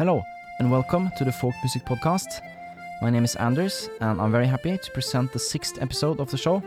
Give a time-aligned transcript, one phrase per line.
[0.00, 0.24] Hello,
[0.58, 2.40] and welcome to the Folk Music Podcast.
[3.02, 6.38] My name is Anders, and I'm very happy to present the sixth episode of the
[6.38, 6.62] show.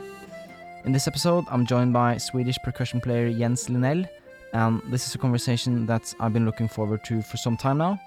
[0.86, 4.08] In this episode, I'm joined by Swedish percussion player Jens Linell,
[4.54, 8.00] and this is a conversation that I've been looking forward to for some time now.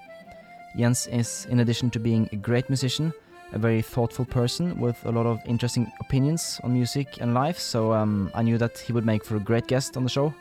[0.77, 3.13] Jens is, in addition to being a great musician,
[3.53, 7.93] a very thoughtful person with a lot of interesting opinions on music and life, so
[7.93, 10.33] um, I knew that he would make for a great guest on the show.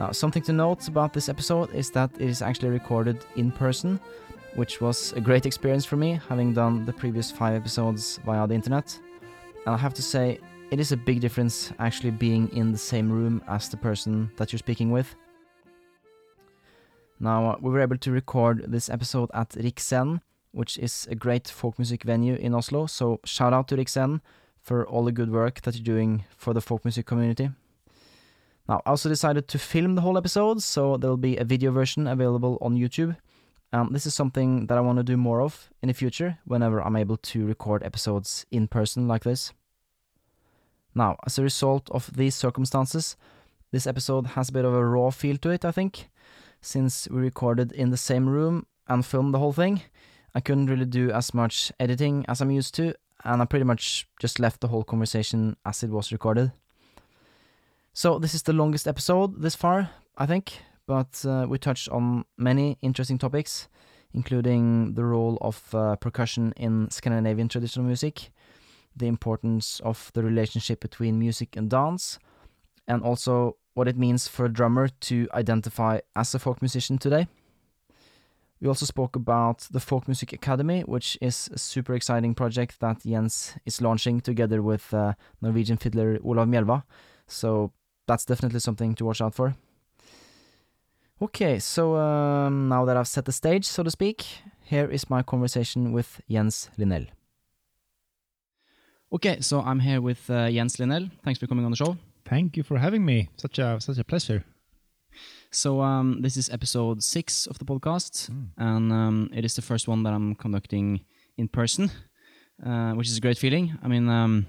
[0.00, 4.00] Now, something to note about this episode is that it is actually recorded in person,
[4.54, 8.54] which was a great experience for me, having done the previous five episodes via the
[8.54, 8.98] internet.
[9.66, 10.38] And I have to say,
[10.70, 14.54] it is a big difference actually being in the same room as the person that
[14.54, 15.14] you're speaking with.
[17.18, 20.22] Now, uh, we were able to record this episode at Riksen,
[20.52, 24.22] which is a great folk music venue in Oslo, so shout out to Riksen
[24.62, 27.50] for all the good work that you're doing for the folk music community.
[28.70, 31.72] Now, I also decided to film the whole episode, so there will be a video
[31.72, 33.16] version available on YouTube.
[33.72, 36.80] Um, this is something that I want to do more of in the future whenever
[36.80, 39.52] I'm able to record episodes in person like this.
[40.94, 43.16] Now, as a result of these circumstances,
[43.72, 46.08] this episode has a bit of a raw feel to it, I think.
[46.60, 49.82] Since we recorded in the same room and filmed the whole thing,
[50.32, 54.06] I couldn't really do as much editing as I'm used to, and I pretty much
[54.20, 56.52] just left the whole conversation as it was recorded.
[57.92, 62.24] So this is the longest episode this far, I think, but uh, we touched on
[62.38, 63.68] many interesting topics,
[64.14, 68.30] including the role of uh, percussion in Scandinavian traditional music,
[68.96, 72.18] the importance of the relationship between music and dance,
[72.86, 77.26] and also what it means for a drummer to identify as a folk musician today.
[78.60, 83.02] We also spoke about the Folk Music Academy, which is a super exciting project that
[83.02, 86.82] Jens is launching together with uh, Norwegian fiddler Olav Mjelva.
[87.26, 87.72] So
[88.10, 89.54] that's definitely something to watch out for.
[91.22, 94.26] Okay, so um, now that I've set the stage, so to speak,
[94.64, 97.06] here is my conversation with Jens Linell.
[99.12, 101.10] Okay, so I'm here with uh, Jens Linell.
[101.24, 101.96] Thanks for coming on the show.
[102.24, 103.28] Thank you for having me.
[103.36, 104.44] Such a such a pleasure.
[105.52, 108.48] So um, this is episode six of the podcast, mm.
[108.56, 111.00] and um, it is the first one that I'm conducting
[111.36, 111.90] in person,
[112.64, 113.78] uh, which is a great feeling.
[113.84, 114.46] I mean, um,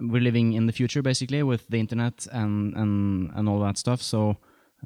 [0.00, 4.02] we're living in the future basically with the internet and and and all that stuff.
[4.02, 4.36] So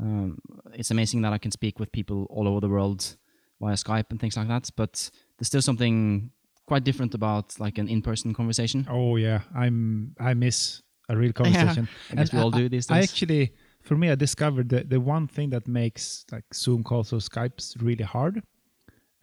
[0.01, 0.39] um,
[0.75, 3.17] it's amazing that I can speak with people all over the world
[3.61, 4.71] via Skype and things like that.
[4.77, 6.31] But there's still something
[6.67, 8.87] quite different about like an in-person conversation.
[8.91, 11.89] Oh yeah, I'm I miss a real conversation.
[12.11, 12.97] Yeah, I and we all do these days.
[12.97, 13.53] I actually
[13.87, 17.81] for me, I discovered that the one thing that makes like Zoom calls or Skypes
[17.81, 18.43] really hard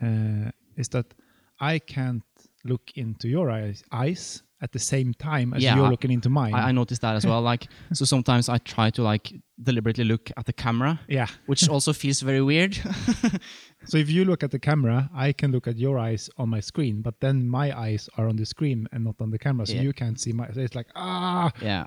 [0.02, 1.14] uh, is that
[1.60, 2.24] I can't
[2.63, 6.53] look into your eyes, eyes at the same time as yeah, you're looking into mine.
[6.53, 7.41] I, I, noticed that as well.
[7.53, 11.01] Like, so sometimes I try to like deliberately look at the camera.
[11.09, 11.28] Yeah.
[11.47, 12.75] Which also feels very weird.
[13.85, 16.62] so if you look at the camera, I can look at your eyes on my
[16.62, 19.74] screen, but then my eyes are on the screen and not on the camera, so
[19.74, 19.81] yeah.
[19.81, 20.50] you can't see my.
[20.53, 21.51] So it's like ah.
[21.62, 21.85] Yeah.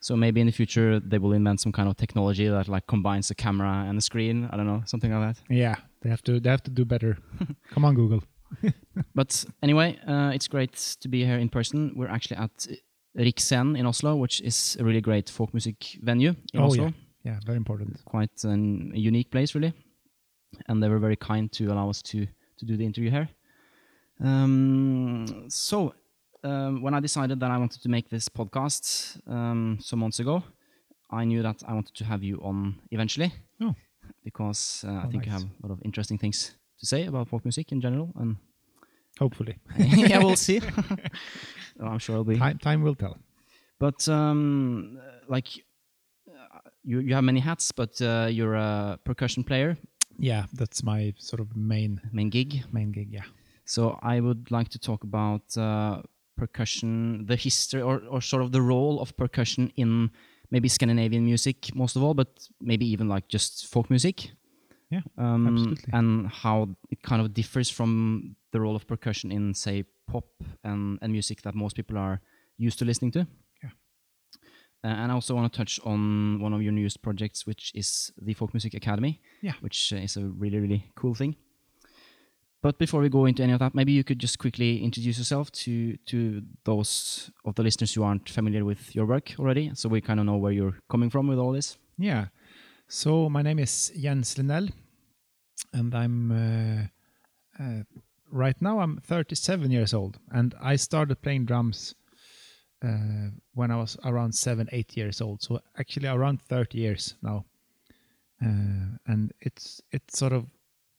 [0.00, 3.28] So maybe in the future they will invent some kind of technology that like combines
[3.28, 4.50] the camera and the screen.
[4.52, 5.42] I don't know, something like that.
[5.48, 6.40] Yeah, they have to.
[6.40, 7.16] They have to do better.
[7.70, 8.22] Come on, Google.
[9.14, 11.92] but anyway, uh, it's great to be here in person.
[11.96, 12.66] We're actually at
[13.16, 16.84] Riksen in Oslo, which is a really great folk music venue in oh, Oslo.
[16.84, 16.92] Yeah.
[17.32, 18.04] yeah, very important.
[18.04, 19.72] Quite an, a unique place, really.
[20.68, 22.26] And they were very kind to allow us to
[22.58, 23.28] to do the interview here.
[24.20, 25.94] Um, so,
[26.42, 30.42] um, when I decided that I wanted to make this podcast um, some months ago,
[31.10, 33.32] I knew that I wanted to have you on eventually.
[33.60, 33.74] Oh.
[34.24, 35.26] Because uh, oh, I think nice.
[35.26, 38.36] you have a lot of interesting things to say about folk music in general, and
[39.18, 40.60] hopefully, yeah, we'll see.
[41.80, 42.58] oh, I'm sure it'll be time.
[42.58, 43.16] Time will tell.
[43.78, 45.48] But um, like
[46.28, 49.76] uh, you, you have many hats, but uh, you're a percussion player.
[50.18, 52.64] Yeah, that's my sort of main main gig.
[52.72, 53.24] Main gig, yeah.
[53.64, 56.02] So I would like to talk about uh,
[56.36, 60.10] percussion, the history, or, or sort of the role of percussion in
[60.50, 64.30] maybe Scandinavian music most of all, but maybe even like just folk music.
[64.90, 65.90] Yeah, um, absolutely.
[65.92, 70.24] And how it kind of differs from the role of percussion in, say, pop
[70.64, 72.20] and, and music that most people are
[72.56, 73.26] used to listening to.
[73.62, 73.70] Yeah.
[74.82, 78.12] Uh, and I also want to touch on one of your newest projects, which is
[78.20, 79.20] the Folk Music Academy.
[79.42, 79.52] Yeah.
[79.60, 81.36] Which uh, is a really, really cool thing.
[82.60, 85.52] But before we go into any of that, maybe you could just quickly introduce yourself
[85.52, 90.00] to to those of the listeners who aren't familiar with your work already, so we
[90.00, 91.78] kind of know where you're coming from with all this.
[91.98, 92.26] Yeah.
[92.88, 94.70] So my name is Jens Linell,
[95.74, 97.82] and I'm uh, uh,
[98.30, 101.94] right now I'm 37 years old, and I started playing drums
[102.82, 105.42] uh, when I was around seven, eight years old.
[105.42, 107.44] So actually around 30 years now,
[108.42, 110.46] uh, and it's it's sort of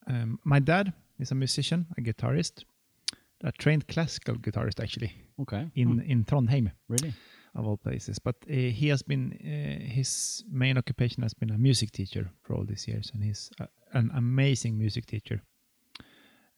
[0.08, 2.66] um, my dad is a musician, a guitarist,
[3.44, 5.12] a trained classical guitarist actually
[5.42, 5.72] Okay.
[5.76, 6.00] in Hmm.
[6.12, 7.14] in Trondheim Really?
[7.56, 8.20] Of all places.
[8.20, 12.56] But uh, he has been uh, his main occupation has been a music teacher for
[12.56, 15.42] all these years, and he's a, an amazing music teacher.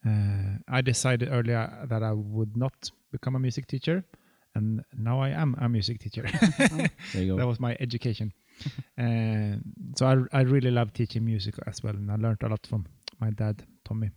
[0.06, 4.04] Uh, I decided earlier that I would not become a music teacher,
[4.54, 6.24] and now I am a music teacher.
[7.12, 8.32] There you that was my education.
[8.98, 9.56] uh,
[9.96, 12.86] so I, I really love teaching music as well, and I learned a lot from
[13.20, 14.10] my dad, Tommy.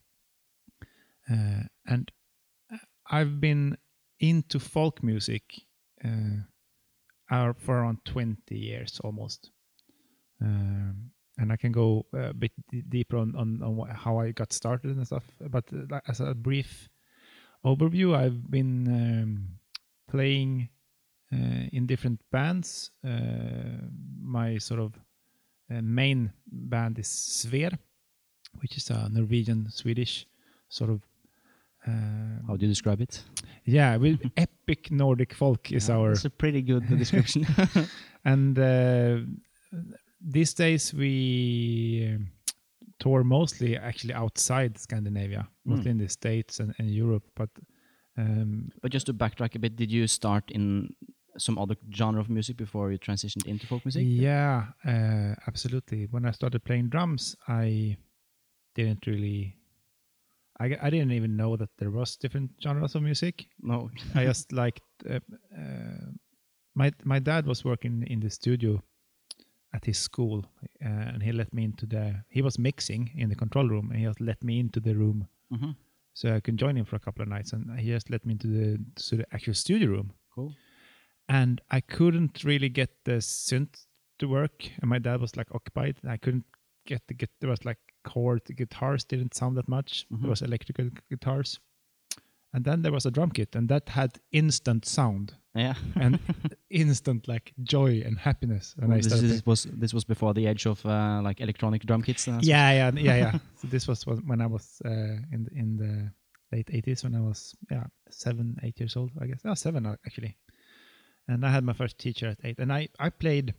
[1.31, 2.12] Uh, and
[3.10, 3.77] I've been
[4.19, 5.44] into folk music
[6.04, 6.42] uh,
[7.31, 9.51] uh, for around 20 years almost.
[10.42, 14.54] Um, and I can go a bit d- deeper on, on, on how I got
[14.54, 15.25] started and stuff.
[15.50, 16.89] But uh, as a brief
[17.66, 19.48] overview, I've been um,
[20.10, 20.69] playing
[21.33, 22.92] uh, in different bands.
[23.06, 23.88] Uh,
[24.22, 24.94] my sort of
[25.74, 27.77] uh, main band is Sver,
[28.62, 30.25] which is a Norwegian Swedish
[30.69, 31.01] sort of.
[31.88, 31.92] Uh,
[32.48, 33.24] How do you describe it?
[33.66, 37.46] yeah, with epic Nordic folk is Yeah, our That's a pretty good description.
[38.26, 39.18] and uh,
[40.22, 42.28] these days we um,
[43.00, 47.24] tour mostly actually outside Scandinavia, mostly in the States and, and Europe.
[47.36, 47.50] But
[48.18, 50.94] um, but just to backtrack a bit, did you start in
[51.38, 54.04] some other genre of music before you transitioned into folk music?
[54.06, 56.08] yeah, uh, absolutely.
[56.10, 57.98] When I started playing drums, I
[58.74, 59.58] didn't really.
[60.60, 63.48] I, I didn't even know that there was different genres of music.
[63.62, 63.90] No.
[64.13, 64.84] I just liked.
[65.10, 65.19] Uh,
[65.57, 66.12] uh,
[66.75, 68.81] my my dad was working in the studio
[69.74, 70.46] at his school,
[70.84, 72.24] uh, and he let me into the.
[72.30, 75.28] He was mixing in the control room, and he just let me into the room
[75.52, 75.72] hmm
[76.13, 78.31] so I could join him for a couple of nights, and he just let me
[78.34, 78.80] into the
[79.10, 80.54] to the actual studio room, Cool.
[81.28, 83.86] and I couldn't really get the synth
[84.19, 85.98] to work, and my dad was like occupied.
[86.04, 86.46] And I couldn't
[86.86, 87.30] get the get.
[87.42, 87.80] There was like
[88.13, 90.06] chord guitars didn't sound that much.
[90.10, 90.22] Mhm.
[90.22, 91.60] There was electrical guitars,
[92.54, 95.75] and then there was a drum kit, and that had instant sound Yeah.
[96.04, 96.19] and
[96.69, 99.30] instant like joy and happiness when I this, started.
[99.30, 102.28] this was this was before the age of uh, like electronic drum kits.
[102.28, 103.40] and yeah, yeah, yeah, yeah.
[103.62, 106.12] so this was when when I was uh, in the, in the
[106.56, 109.42] late eighties when I was yeah seven, eight years old, I guess.
[109.46, 110.38] Oh, seven uh, actually.
[111.28, 113.54] And I had my first teacher at eight, and I I played.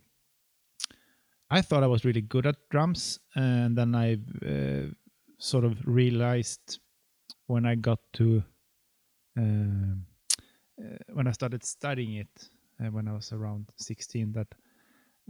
[1.49, 4.91] I thought I was really good at drums, and then I uh,
[5.37, 6.79] sort of realized
[7.47, 8.43] when I got to
[9.37, 10.05] um
[10.79, 12.49] uh, when I started studying it
[12.79, 14.47] uh, when I was around sixteen that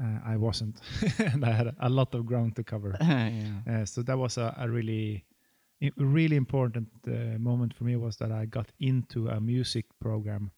[0.02, 0.80] uh, I wasn't,
[1.20, 2.96] and I had a lot of ground to cover.
[3.02, 3.32] yeah.
[3.70, 5.26] Uh, so that was a, a really,
[5.98, 10.52] really important uh, moment for me was that I got into a music program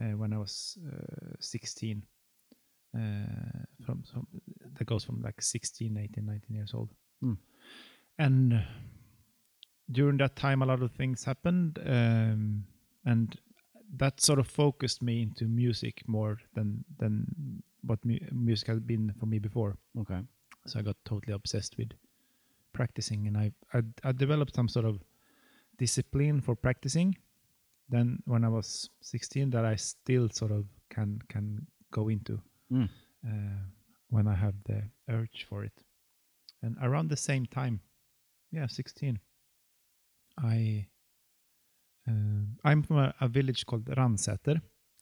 [0.00, 2.02] uh, when I was uh, 16.
[2.96, 4.26] Uh, from, from
[4.78, 6.88] that goes from like 16, 18, 19 years old,
[7.20, 7.34] Hmm.
[8.18, 8.60] and uh,
[9.90, 12.64] during that time, a lot of things happened, um,
[13.04, 13.38] and
[13.96, 19.12] that sort of focused me into music more than than what mu- music had been
[19.20, 20.20] for me before Okay.
[20.66, 21.92] so I got totally obsessed with
[22.72, 24.98] practicing, and I I, I developed some sort of
[25.78, 27.16] discipline for practicing.
[27.88, 32.40] Then when I was 16, that I still sort of can can go into
[32.72, 32.88] Mm.
[33.26, 33.28] uh,
[34.10, 35.84] when I have the urge for it.
[36.62, 37.80] And around the same time,
[38.52, 39.18] yeah, 16,
[40.38, 40.86] I
[42.08, 42.12] uh,
[42.64, 44.60] I'm from a, a village called Ransäter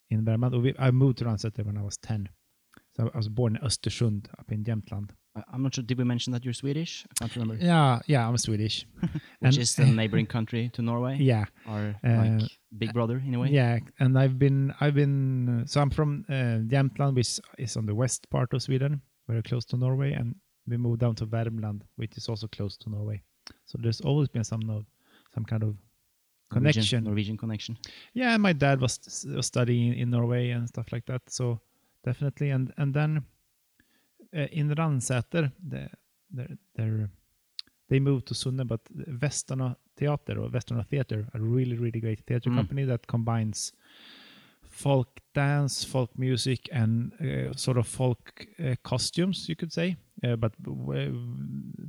[0.09, 0.61] in Värmland.
[0.61, 2.29] we- I moved to Ransäter when I was 10.
[2.97, 5.11] So I was born in Östersund up in Jämtland.
[5.35, 5.83] I- I'm not sure.
[5.83, 7.05] Did we mention that you're Swedish?
[7.11, 7.63] I can't remember.
[7.63, 8.85] Yeah, yeah, I'm Swedish.
[9.01, 13.35] Which and- is the neighboring country to Norway, Yeah, or Uh, like big brother in
[13.35, 13.49] a way.
[13.49, 17.85] yeah, and I've been, I've been, uh, so I'm from uh, Jämtland, which is on
[17.85, 20.35] the west part of Sweden, very close to Norway, and
[20.67, 23.21] we moved down to Värmland, which is also close to Norway.
[23.65, 24.83] So there's always been some no,
[25.33, 25.75] some kind of
[26.51, 27.03] connection.
[27.03, 27.77] Norwegian connection.
[28.13, 31.21] Yeah, my dad was, was studying in Norway and stuff like that.
[31.27, 31.59] So
[32.03, 33.23] definitely, and and then
[34.35, 35.89] uh, in Ransäter, the,
[36.31, 37.09] they're, they're,
[37.89, 38.81] they moved to Sunne, but
[39.19, 42.55] Västanå Theater or Västanå Theater, a really really great theater Mm.
[42.57, 43.73] company that combines
[44.69, 49.95] folk dance, folk music, and uh, sort of folk uh, costumes, you could say.
[50.23, 50.53] Uh, but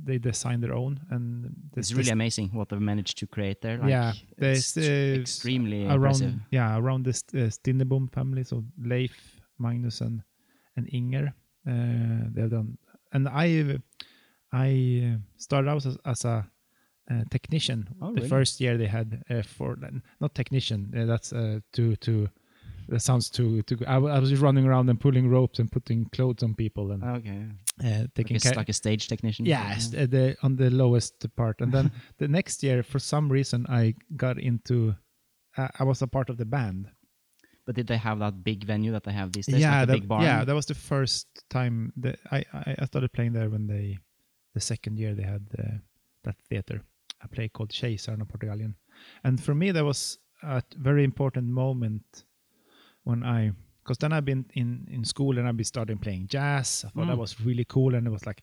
[0.05, 3.77] they design their own, and It's really amazing what they've managed to create there.
[3.77, 6.27] Like, Yeah, it's extremely impressive.
[6.27, 10.21] around yeah around this uh, Stinnerbom family so Leif Magnus and
[10.75, 11.33] and Inger
[11.65, 12.77] uh, they've done
[13.13, 13.79] and I
[14.51, 16.49] I uh, started out as, as a
[17.09, 18.29] uh, technician Oh, the really?
[18.29, 19.77] first year they had uh, for
[20.19, 22.29] not technician uh, that's uh, too too
[22.89, 23.87] that sounds too too good.
[23.87, 27.45] I, was just running around and pulling ropes and putting clothes on people and Okay.
[27.83, 28.53] uh, Like taking a, care.
[28.55, 29.45] like a stage technician.
[29.45, 33.65] Yes, uh, the on the lowest part, and then the next year, for some reason,
[33.69, 34.95] I got into.
[35.57, 36.87] Uh, I was a part of the band.
[37.65, 39.59] But did they have that big venue that they have these days?
[39.61, 43.11] yeah, like the that, yeah, that was the first time that I, I I started
[43.11, 43.97] playing there when they,
[44.57, 45.77] the second year they had uh,
[46.25, 46.77] that theater,
[47.25, 48.73] a play called Kejsaren av Portugalien,
[49.23, 52.25] and for me that was a very important moment
[53.03, 53.51] when I,
[53.83, 56.83] because then I've been in in school and I've been starting playing jazz.
[56.85, 57.25] I thought that Mm.
[57.25, 58.41] was really cool and it was like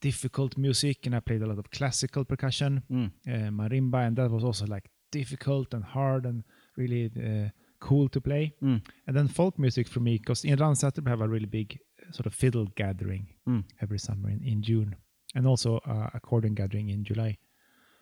[0.00, 3.10] difficult music and I played a lot of classical percussion, Mm.
[3.34, 6.44] uh, marimba, and that was also like difficult and hard and
[6.76, 8.54] really uh, cool to play.
[8.62, 8.80] Mm.
[9.06, 11.68] And then folk music for me, because in Ransäter we have a really big
[12.02, 13.62] uh, sort of fiddle gathering Mm.
[13.80, 14.96] every summer in, in June,
[15.36, 17.36] and also uh, accordion gathering in July.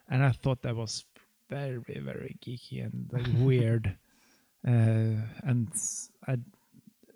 [0.09, 1.05] And I thought that was
[1.51, 1.79] very,
[2.11, 3.97] very geeky and like weird,
[4.67, 5.17] uh,
[5.51, 5.69] and
[6.27, 6.33] I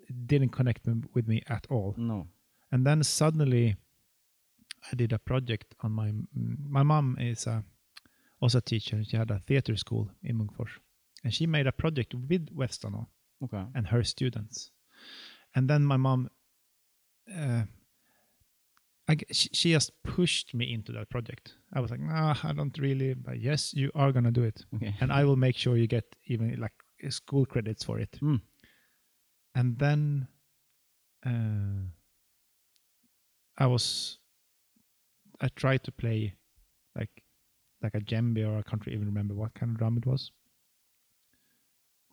[0.09, 1.93] it didn't connect with me at all.
[1.97, 2.27] No.
[2.71, 3.75] And then suddenly,
[4.91, 6.11] I did a project on my
[6.77, 7.63] my mom is a,
[8.41, 8.95] also a teacher.
[8.97, 10.73] and She had a theater school in Munkfors,
[11.23, 13.05] and she made a project with Västanå
[13.43, 13.63] Okay.
[13.75, 14.71] and her students.
[15.55, 16.29] And then my mom,
[17.35, 17.63] uh,
[19.09, 21.55] I, she, she just pushed me into that project.
[21.73, 23.15] I was like, nah, I don't really.
[23.15, 24.93] But yes, you are gonna do it, Okay.
[25.01, 26.73] and I will make sure you get even like
[27.09, 28.11] school credits for it.
[28.21, 28.41] Mm.
[29.55, 30.27] And then,
[31.25, 31.89] uh,
[33.57, 34.19] I was,
[35.41, 36.35] I tried to play,
[36.95, 37.23] like,
[37.81, 40.31] like a djembe or I can't even remember what kind of drum it was.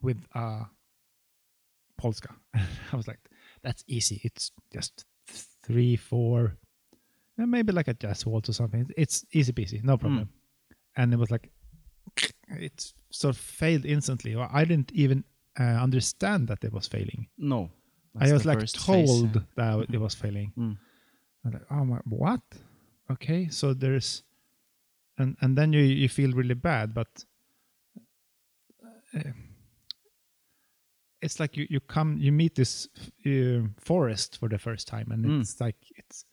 [0.01, 0.65] With a
[1.97, 2.35] polska,
[2.91, 3.19] I was like,
[3.61, 4.19] that's easy.
[4.23, 5.05] It's just
[5.63, 6.57] three, four,
[7.37, 8.89] and maybe like a jazz waltz or something.
[8.97, 10.29] It's easy peasy, no problem.
[10.95, 11.49] And it was like,
[12.49, 14.33] it sort of failed instantly.
[14.35, 15.23] Or I didn't even
[15.59, 17.27] uh, understand that it was failing.
[17.37, 17.69] No.
[18.19, 20.51] I was like first phase, told that it was failing.
[20.57, 20.77] Mm.
[21.45, 22.41] I'm like, oh my, what?
[23.11, 24.23] Okay, so there's,
[25.19, 27.07] and and then you you feel really bad, but
[29.15, 29.31] uh,
[31.21, 32.87] it's like you you come you meet this
[33.25, 35.41] uh, forest for the first time, and Mm.
[35.41, 36.25] it's like it's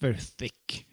[0.00, 0.86] very thick,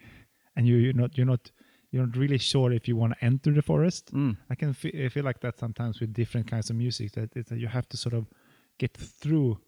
[0.56, 1.52] and you you're not you're not
[1.92, 4.12] you're not really sure if you want to enter the forest.
[4.14, 4.38] Mm.
[4.50, 7.60] I can fe- I feel like that sometimes with different kinds of music that, that
[7.60, 8.26] you have to sort of
[8.80, 9.60] get through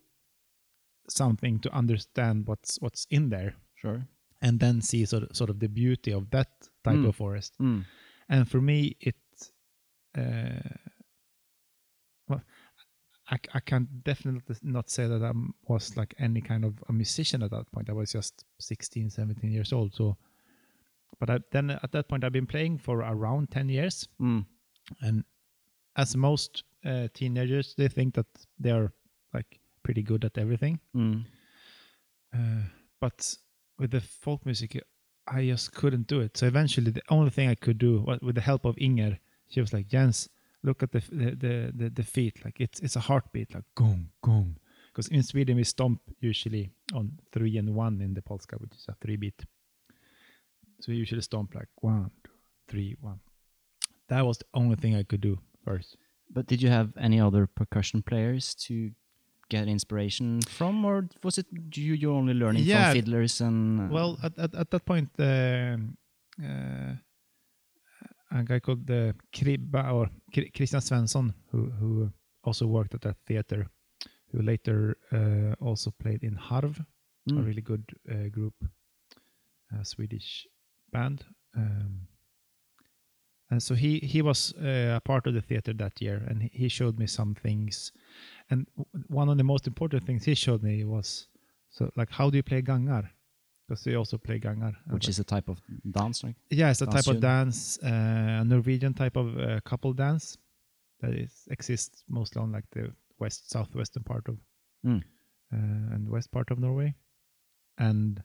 [1.10, 4.08] something to understand what's what's in there Sure.
[4.42, 6.48] and then see sort of, sort of the beauty of that
[6.84, 7.08] type Mm.
[7.10, 7.86] of forest Mm.
[8.30, 9.16] and for me it
[10.18, 10.70] uh,
[12.28, 12.42] well
[13.32, 15.32] I, I can definitely not say that I
[15.68, 19.52] was like any kind of a musician at that point I was just 16 17
[19.52, 20.18] years old so
[21.20, 24.46] but I, then at that point I've been playing for around 10 years Mm.
[25.02, 25.24] and
[25.96, 28.28] as most uh, teenagers they think that
[28.60, 28.92] they're
[29.34, 31.26] like pretty good at everything Mm.
[32.34, 32.64] uh,
[33.00, 33.36] but
[33.80, 34.82] with the folk music
[35.28, 38.36] i just couldn't do it so eventually the only thing i could do was with
[38.36, 39.18] the help of inger
[39.50, 40.30] she was like jens
[40.68, 41.02] look at the
[41.44, 44.50] the the, the, feet like it's it's a heartbeat like gong gong
[44.90, 46.00] because in sweden we stomp
[46.32, 46.66] usually
[46.98, 49.40] on three and one in the polska which is a three beat
[50.82, 52.32] so we usually stomp like one two
[52.68, 53.20] three one
[54.10, 55.98] that was the only thing i could do first
[56.34, 58.74] But did you have any other percussion players to
[59.50, 61.46] get inspiration from, or was it
[61.76, 62.86] you you're only learning Yeah.
[62.86, 63.80] from fiddlers and?
[63.80, 65.98] uh, Well, at, at, at that point, um,
[66.42, 66.94] uh,
[68.32, 70.10] a guy called uh, Kribba or
[70.56, 72.12] Christian Svensson, who who
[72.44, 73.68] also worked at that theater,
[74.32, 76.86] who later uh, also played in Harv, a
[77.32, 77.46] Mm.
[77.46, 78.54] really good uh, group,
[79.72, 80.48] a Swedish
[80.92, 81.26] band.
[81.58, 82.08] Um,
[83.52, 86.52] and so he he was uh, a part of the theater that year, and he-
[86.64, 87.92] he showed me some things.
[88.50, 88.68] And
[89.08, 91.28] one of the most important things he showed me was
[91.70, 93.10] so like how do you play gangar?
[93.68, 95.60] Because they also play gangar, which is a type of
[95.92, 97.22] dance, like yeah, it's a dance type of tune.
[97.22, 100.38] dance, uh, a Norwegian type of uh, couple dance
[101.02, 104.38] that is exists mostly on like the west southwestern part of
[104.86, 105.02] Mm.
[105.52, 106.94] uh, and west part of Norway.
[107.80, 108.22] And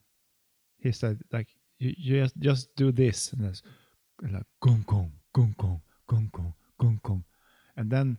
[0.78, 3.62] he said like you, you just just do this and it's
[4.22, 5.80] like gong gong gong gong
[6.12, 7.24] gong gong gong gong,
[7.76, 8.18] and then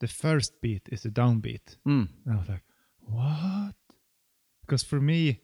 [0.00, 1.76] the first beat is the downbeat.
[1.86, 2.08] Mm.
[2.24, 2.64] And I was like,
[3.00, 3.74] what?
[4.62, 5.40] Because for me,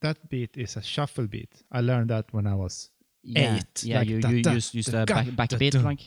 [0.00, 1.62] that beat is a shuffle beat.
[1.70, 2.90] I learned that when I was
[3.22, 3.84] yeah, eight.
[3.84, 5.98] Yeah, like you da, you da, use use da, the ga, back back beat, like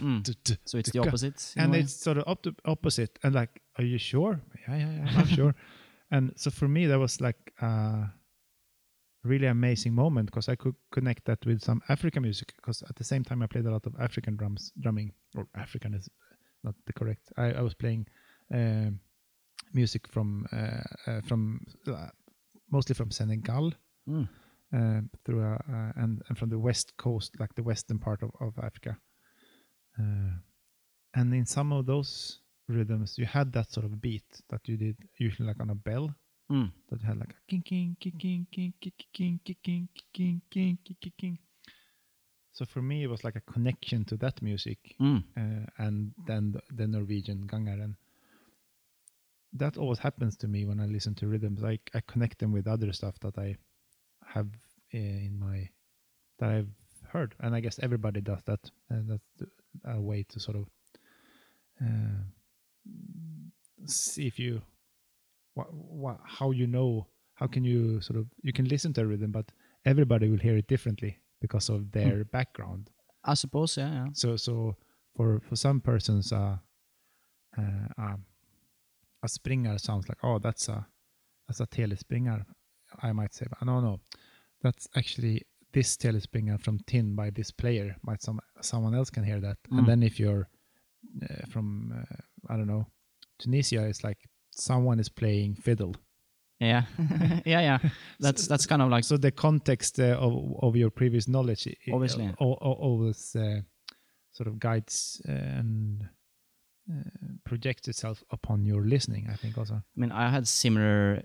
[0.00, 0.24] Mm.
[0.64, 1.54] so it's the opposite.
[1.56, 3.18] And it's sort of to opposite.
[3.22, 4.40] And like, are you sure?
[4.68, 5.54] Yeah, yeah, yeah, I'm sure.
[6.10, 8.10] And so for me, that was like a
[9.24, 12.52] really amazing moment because I could connect that with some African music.
[12.56, 15.94] Because at the same time, I played a lot of African drums, drumming, or African
[15.94, 16.08] is
[16.62, 17.32] not the correct.
[17.36, 18.06] I, I was playing
[18.52, 19.00] um
[19.72, 22.08] music from uh, uh, from uh,
[22.70, 23.72] mostly from Senegal
[24.08, 24.28] Mm.
[24.72, 28.30] uh, through a, uh, and and from the west coast, like the western part of
[28.40, 28.98] of Africa.
[29.98, 30.32] Uh,
[31.14, 34.96] and in some of those rhythms, you had that sort of beat that you did
[35.18, 36.14] usually like on a bell
[36.50, 36.70] Mm.
[36.88, 40.78] that had like a king king king king king king king king king king king
[40.84, 41.38] king king king.
[42.52, 45.22] So for me, it was like a connection to that music, Mm.
[45.36, 47.96] uh, and then the, the Norwegian gangaren.
[49.52, 51.64] That always happens to me when I listen to rhythms.
[51.64, 53.56] I I connect them with other stuff that I
[54.26, 54.48] have
[54.94, 55.68] uh, in my
[56.38, 56.70] that I've
[57.12, 58.70] heard, and I guess everybody does that.
[58.88, 59.50] And that's
[59.84, 60.66] a way to sort of
[61.82, 62.22] uh,
[63.86, 64.62] see if you
[65.54, 69.06] what, what how you know how can you sort of you can listen to a
[69.06, 69.50] rhythm, but
[69.84, 72.90] everybody will hear it differently because of their background.
[73.24, 74.06] I suppose, yeah, yeah.
[74.12, 74.76] So so
[75.16, 76.56] for for some persons, uh,
[77.58, 78.24] uh, um,
[79.22, 80.86] a springer sounds like oh that's a
[81.46, 82.44] that's a telespringer.
[83.02, 84.00] I might say, but no, no,
[84.62, 87.96] that's actually this telespringer from Tinn by this player.
[88.02, 89.78] Might some someone else can hear that, Mm.
[89.78, 90.48] and then if you're
[91.22, 92.16] uh, from uh,
[92.52, 92.86] I don't know
[93.38, 94.18] Tunisia, it's like
[94.50, 95.94] someone is playing fiddle.
[96.58, 96.84] Yeah,
[97.46, 97.78] yeah, yeah.
[98.18, 101.90] That's that's kind of like So the context uh, of of your previous knowledge, i-
[101.90, 102.24] i- Obviously.
[102.40, 103.60] al- al- always uh,
[104.32, 106.08] sort of guides uh, and
[106.90, 109.28] uh, projects itself upon your listening.
[109.30, 109.74] I think also.
[109.74, 111.22] I mean, I had similar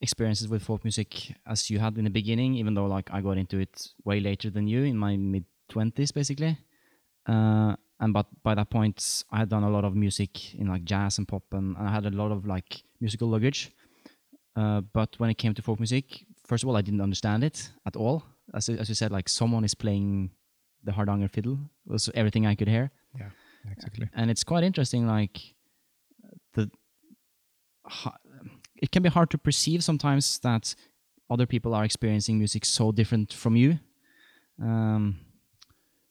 [0.00, 3.38] experiences with folk music as you had in the beginning, even though like I got
[3.38, 6.58] into it way later than you in my mid twenties, basically.
[7.26, 10.84] Uh, and but by that point, I had done a lot of music in like
[10.84, 13.70] jazz and pop, and, and I had a lot of like musical luggage.
[14.56, 17.70] Uh, but when it came to folk music, first of all, I didn't understand it
[17.86, 18.24] at all.
[18.52, 20.30] As as you said, like someone is playing
[20.84, 23.30] the Hardanger fiddle was everything I could hear Yeah,
[23.70, 24.08] exactly.
[24.14, 25.54] and it's quite interesting like
[26.54, 26.70] the
[28.82, 30.74] it can be hard to perceive sometimes that
[31.30, 33.78] other people are experiencing music so different from you
[34.62, 35.16] um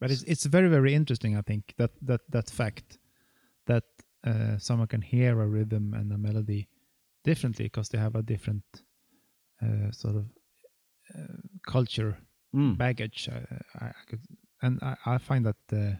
[0.04, 1.38] But it's it's very very interesting.
[1.38, 3.00] I think that that that fact
[3.66, 3.84] that
[4.28, 6.68] uh, someone can hear a rhythm and a melody
[7.24, 8.64] differently because they have a different
[9.62, 10.26] uh, sort of
[11.16, 11.38] uh,
[11.72, 12.18] culture
[12.54, 13.30] mm, baggage.
[13.32, 13.46] Uh,
[13.80, 14.20] I, I could,
[14.62, 15.96] and I, I find that uh,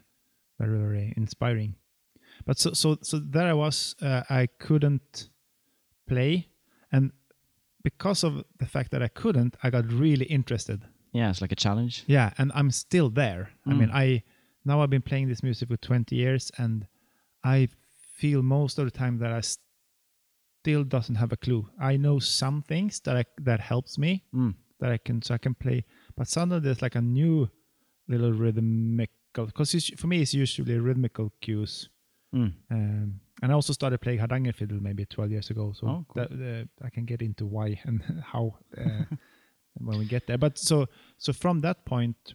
[0.58, 1.74] very very inspiring.
[2.46, 3.94] But so so so there I was.
[4.02, 5.30] Uh, I couldn't
[6.08, 6.48] play,
[6.92, 7.12] and
[7.82, 10.80] because of the fact that I couldn't, I got really interested.
[11.12, 13.50] yeah it's like a challenge Yeah, and I'm still there.
[13.66, 13.78] I Mm.
[13.78, 14.22] mean, I
[14.64, 16.86] now I've been playing this music for 20 years, and
[17.44, 17.68] I
[18.18, 19.42] feel most of the time that I
[20.60, 21.68] still doesn't have a clue.
[21.80, 25.38] I know some things that I that helps me mm, that I can so I
[25.38, 25.84] can play,
[26.16, 27.48] but suddenly there's like a new
[28.08, 28.32] little
[29.34, 31.90] rhythmical because for me it's usually rhythmical cues.
[32.34, 32.52] mm.
[32.70, 36.26] Um, and I also started playing Hardanger fiddle maybe 12 years ago, so Oh, cool.
[36.28, 39.04] that, uh, I can get into why and how uh,
[39.78, 40.38] when we get there.
[40.38, 40.86] But so
[41.18, 42.34] so from that point,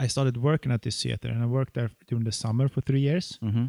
[0.00, 3.00] I started working at this theater, and I worked there during the summer for three
[3.00, 3.66] years hmm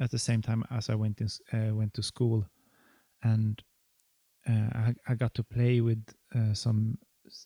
[0.00, 2.44] at the same time as I went in uh, went to school,
[3.22, 3.62] and
[4.48, 6.02] uh, I, I got to play with
[6.34, 6.98] uh, some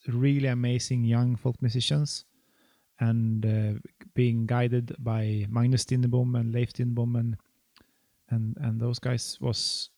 [0.07, 2.25] really amazing young folk musicians,
[3.01, 3.79] and uh,
[4.15, 7.37] being guided by Magnus Stinnerbom and Leif Stinnerbom and
[8.31, 9.91] and and those guys was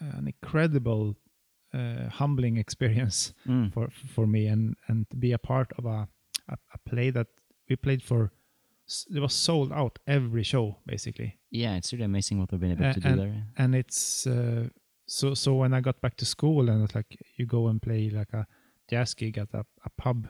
[0.00, 1.16] an incredible,
[1.74, 3.72] uh, humbling experience Mm.
[3.72, 6.08] for for me, and and to be a part of a
[6.48, 7.26] a, a play that
[7.68, 8.32] we played for.
[9.14, 12.86] It was sold out every show basically yeah it's really amazing what we've been able
[12.86, 14.68] Uh, to do and- there and it's uh,
[15.06, 18.10] so so when I got back to school and it's like you go and play
[18.10, 18.46] like a
[18.90, 20.26] jazz gig at a, a pub,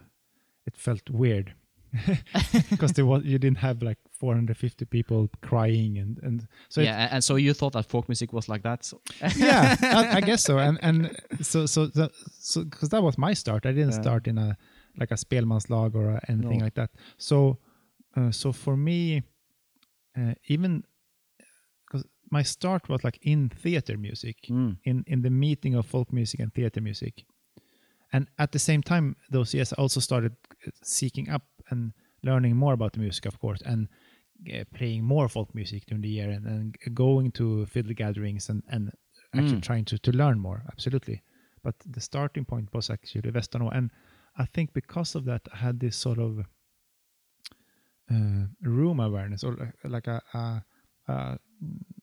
[0.66, 1.54] it felt weird
[2.70, 7.14] because there was you didn't have like 450 people crying and and so yeah a-
[7.14, 9.00] and so you thought that folk music was like that so
[9.36, 11.90] yeah I, I guess so and and so so
[12.38, 14.00] so because that was my start I didn't Yeah.
[14.02, 14.56] start in a
[14.98, 16.64] like a spelmanslag or a, anything No.
[16.64, 17.58] like that so
[18.16, 19.22] uh, so for me
[20.18, 20.84] uh, even
[21.86, 24.76] because my start was like in theater music mm.
[24.84, 27.24] in in the meeting of folk music and theater music
[28.12, 30.32] and at the same time those years i also started
[30.66, 33.88] uh, seeking up and learning more about the music of course and
[34.54, 38.62] uh, playing more folk music during the year and, and going to fiddle gatherings and
[38.68, 38.90] and
[39.36, 39.62] actually Mm.
[39.62, 41.22] trying to to learn more absolutely.
[41.62, 43.90] But the starting point was actually Västanå and
[44.38, 46.38] i think because of that i had this sort of
[48.10, 50.64] uh, room awareness or like, like a, a,
[51.12, 51.38] a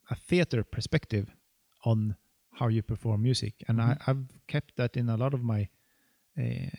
[0.09, 1.35] a theater perspective
[1.83, 2.15] on
[2.53, 3.55] how you perform music.
[3.67, 5.67] And I, i've kept that in a lot of my
[6.39, 6.69] uh,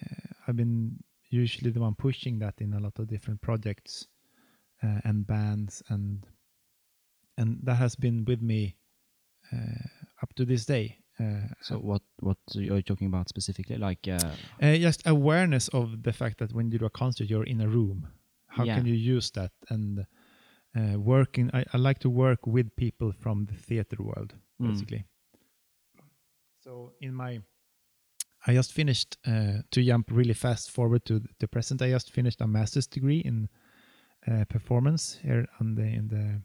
[0.47, 4.09] i've been usually the one pushing that in a lot of different projects
[4.83, 6.27] uh, and bands and
[7.37, 8.77] and that has been with me
[9.53, 9.87] uh,
[10.23, 13.77] up to this day Uh, So what what are you talking about specifically?
[13.77, 14.31] Like uh,
[14.63, 17.67] uh, just awareness of the fact that when you do a concert, you're in a
[17.67, 18.07] room.
[18.47, 18.75] How Yeah.
[18.77, 20.07] can you use that and
[20.77, 21.51] uh, working?
[21.53, 24.69] I, I like to work with people from the theater world, Mm.
[24.71, 25.05] basically.
[26.65, 27.41] So in my,
[28.47, 31.83] I just finished uh, to jump really fast forward to the present.
[31.83, 33.49] I just finished a master's degree in
[34.27, 36.41] uh, performance here on the in the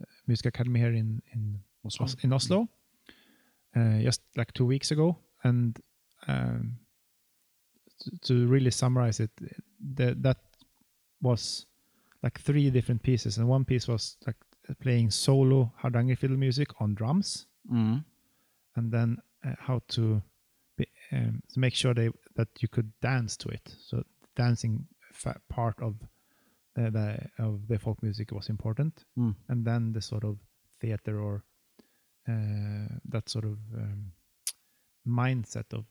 [0.00, 2.04] uh, music academy here in in Oslo?
[2.04, 2.68] Os- in Oslo,
[3.76, 5.16] uh, just like two weeks ago.
[5.44, 5.78] And
[6.28, 6.78] um,
[8.00, 9.30] to, to really summarize it,
[9.94, 10.36] the, that
[11.20, 11.66] was
[12.22, 14.36] like three different pieces, and one piece was like
[14.80, 18.04] playing solo hardanger fiddle music on drums, Mm.
[18.76, 20.22] and then uh, how to,
[21.12, 23.74] um, to make sure they, that you could dance to it.
[23.86, 24.02] So
[24.36, 25.94] dancing fa- part of
[26.74, 29.34] the, the of the folk music was important Mm.
[29.48, 30.38] and then the sort of
[30.80, 31.44] theater or
[32.28, 34.12] uh, that sort of um,
[35.06, 35.84] mindset of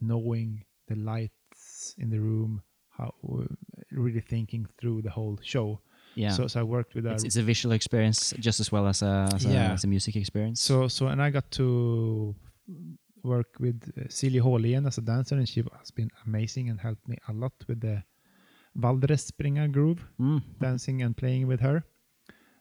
[0.00, 3.44] knowing the lights in the room, how uh,
[3.92, 5.80] really thinking through the whole show.
[6.16, 6.30] Yeah.
[6.32, 9.02] So, so I worked with a it's, it's a visual experience just as well as
[9.02, 9.70] a as, Yeah.
[9.70, 10.60] a, as a music experience.
[10.60, 12.34] so so and I got to
[13.22, 17.06] work with uh, Silje Hålien as a dancer, and she has been amazing and helped
[17.08, 18.02] me a lot with the
[18.76, 19.32] Valdres
[19.72, 20.04] groove.
[20.20, 20.42] Mm.
[20.60, 21.82] dancing and playing with her.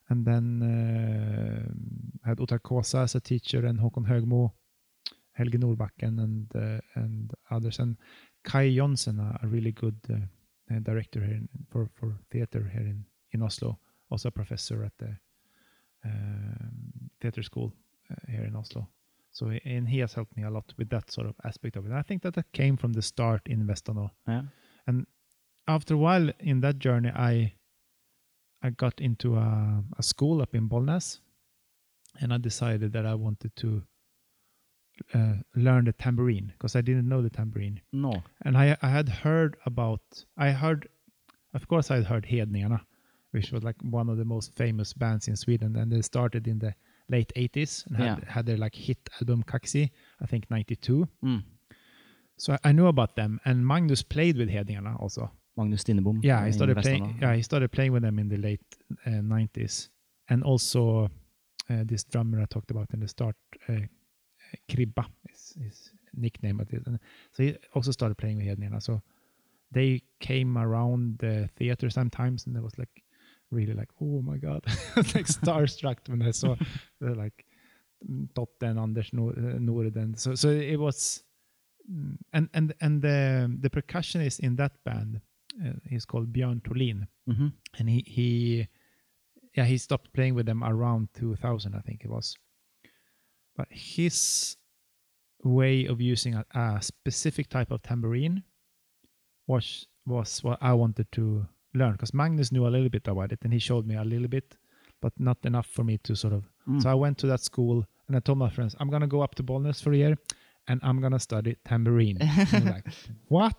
[0.10, 4.52] And then uh, had Ottar Kåsa as a teacher and Håkon Høgemo,
[5.34, 7.80] Helge Norbakken and uh, and others.
[7.80, 7.98] And
[8.44, 13.44] Kai Johnsen, a, really good uh, director here in, for, for theater here in, in
[13.44, 13.78] Oslo,
[14.10, 15.16] also a professor at the
[16.06, 16.72] um,
[17.22, 17.74] theater school
[18.28, 18.88] here in Oslo.
[19.40, 21.92] So and he has helped me a lot with that sort of aspect of it.
[21.94, 24.44] I think that that came from the start in Västanå Yeah.
[25.68, 27.54] after a while in that journey, I
[28.62, 31.22] I got into a, a school up in Bollnäs,
[32.22, 33.84] and I decided that I wanted to
[35.14, 38.24] uh, learn the tambourine because I didn't know the tambourine, No.
[38.42, 40.90] and I I had heard about I heard,
[41.54, 42.82] of course, I had heard Hedningarna,
[43.32, 46.60] which was like one of the most famous bands in Sweden, and they started in
[46.60, 46.74] the
[47.10, 48.32] late 80s and had, Yeah.
[48.32, 49.90] had their like hit album Kaksi,
[50.22, 51.08] I think 92.
[51.24, 51.44] Mm.
[52.38, 55.32] So I, I knew about them, and Magnus played with Hedningarna also.
[55.58, 56.20] Magnus Stinnerbom.
[56.24, 57.18] Yeah, uh, he started playing.
[57.22, 58.62] Yeah, he started playing with them in the late
[59.06, 59.90] uh, nineties,
[60.30, 61.10] and also
[61.70, 63.36] uh, this drummer I talked about in the start,
[63.68, 63.82] uh,
[64.70, 66.62] Kribba, is his nickname.
[66.62, 66.84] At it.
[67.34, 68.82] So he also started playing with Hedningarna.
[68.82, 69.02] So
[69.72, 73.04] they came around the theater sometimes, and there was like,
[73.52, 74.64] really like, oh my god,
[74.96, 76.56] like starstruck when I saw
[77.02, 77.46] the, like
[78.62, 80.16] and Anders Nor- uh, Norden.
[80.18, 81.24] So so it was,
[81.92, 85.22] mm, and and and the the percussionist in that band
[85.66, 87.52] uh, he's called Björn Tollin, Mhm.
[87.78, 88.68] and he he
[89.56, 92.36] yeah he stopped playing with them around 2000 I think it was.
[93.58, 94.56] But his
[95.44, 98.44] way of using a, a specific type of tambourine
[99.48, 103.40] was was what I wanted to learn because Magnus knew a little bit about it
[103.44, 104.56] and he showed me a little bit,
[105.02, 106.44] but not enough for me to sort of.
[106.68, 106.82] Mm.
[106.82, 109.36] So I went to that school and I told my friends I'm gonna go up
[109.36, 110.18] to Bollnäs for a year.
[110.68, 112.20] And I'm gonna study tambourine.
[112.54, 112.86] Like,
[113.28, 113.56] what?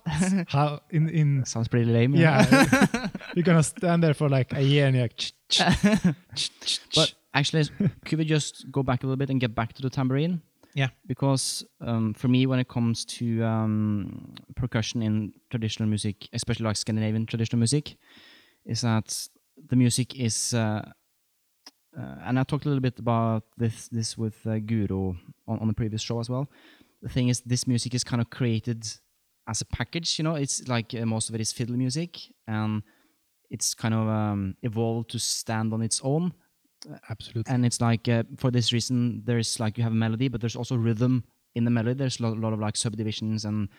[0.47, 2.15] How in in Sounds pretty lame.
[2.15, 2.69] yeah,
[3.35, 5.61] you're gonna stand there for like a year and you're like, "Ch- ch-
[6.35, 7.65] ch- ch- But actually,
[8.05, 10.41] could we just go back a little bit and get back to the tambourine?
[10.73, 10.89] Yeah.
[11.05, 16.77] Because um, for me, when it comes to um, percussion in traditional music, especially like
[16.77, 17.97] Scandinavian traditional music,
[18.65, 19.27] is that
[19.69, 20.81] the music is, uh,
[21.97, 25.67] uh, and I talked a little bit about this this with uh, Guro on, on
[25.67, 26.49] the previous show as well.
[27.01, 28.85] The thing is, this music is kind of created
[29.47, 30.17] as a package.
[30.19, 32.83] You know, it's like uh, most of it is fiddle music, and
[33.49, 36.33] it's kind of um, evolved to stand on its own
[37.09, 37.53] absolutely.
[37.53, 40.55] and it's like uh, for this reason there's like you have a melody but there's
[40.55, 41.23] also rhythm
[41.55, 41.95] in the melody.
[41.95, 43.69] There's a lot, lot of like subdivisions and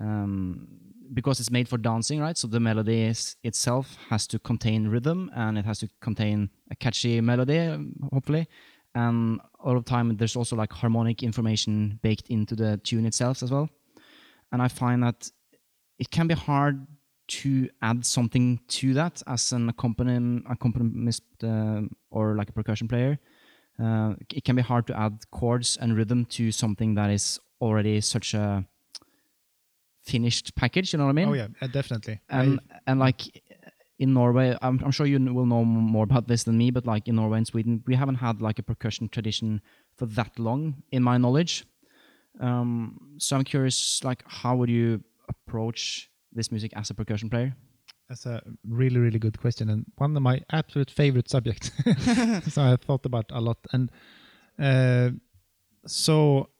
[0.00, 0.68] um,
[1.12, 2.36] because it's made for dancing right?
[2.36, 6.76] So the melody is, itself has to contain rhythm and it has to contain a
[6.76, 7.76] catchy melody
[8.12, 8.48] hopefully.
[8.94, 13.42] And all of the time there's also like harmonic information baked into the tune itself
[13.42, 13.68] as well.
[14.50, 15.30] And i find that
[15.98, 16.86] it can be hard
[17.40, 23.18] to add something to that as an accompaniment, accompanist uh, or like a percussion player.
[23.82, 28.00] Uh, it can be hard to add chords and rhythm to something that is already
[28.00, 28.64] such a
[30.02, 30.92] finished package.
[30.92, 31.28] You know what I mean?
[31.28, 32.20] oh yeah, uh, definitely.
[32.28, 33.22] and and like
[33.98, 37.08] in Norway, I'm, I'm sure you will know more about this than me, but like
[37.08, 39.62] in Norway and Sweden, we haven't had like a percussion tradition
[39.94, 41.64] for that long, in my knowledge.
[42.40, 47.54] Um, so I'm curious, like, how would you approach this music as a percussion player?
[48.08, 51.70] That's a really, really good question, and one of my absolute favorite subjects.
[52.52, 53.90] so I thought about a lot, and
[54.58, 55.10] uh,
[55.86, 56.50] so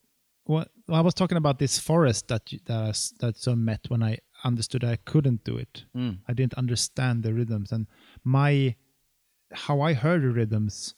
[0.47, 4.19] well, I was talking about this forest that that I that so met when I
[4.45, 5.85] understood I couldn't do it.
[5.97, 6.19] Mm.
[6.29, 7.87] I didn't understand the rhythms and
[8.25, 8.75] my
[9.53, 10.95] how I heard the rhythms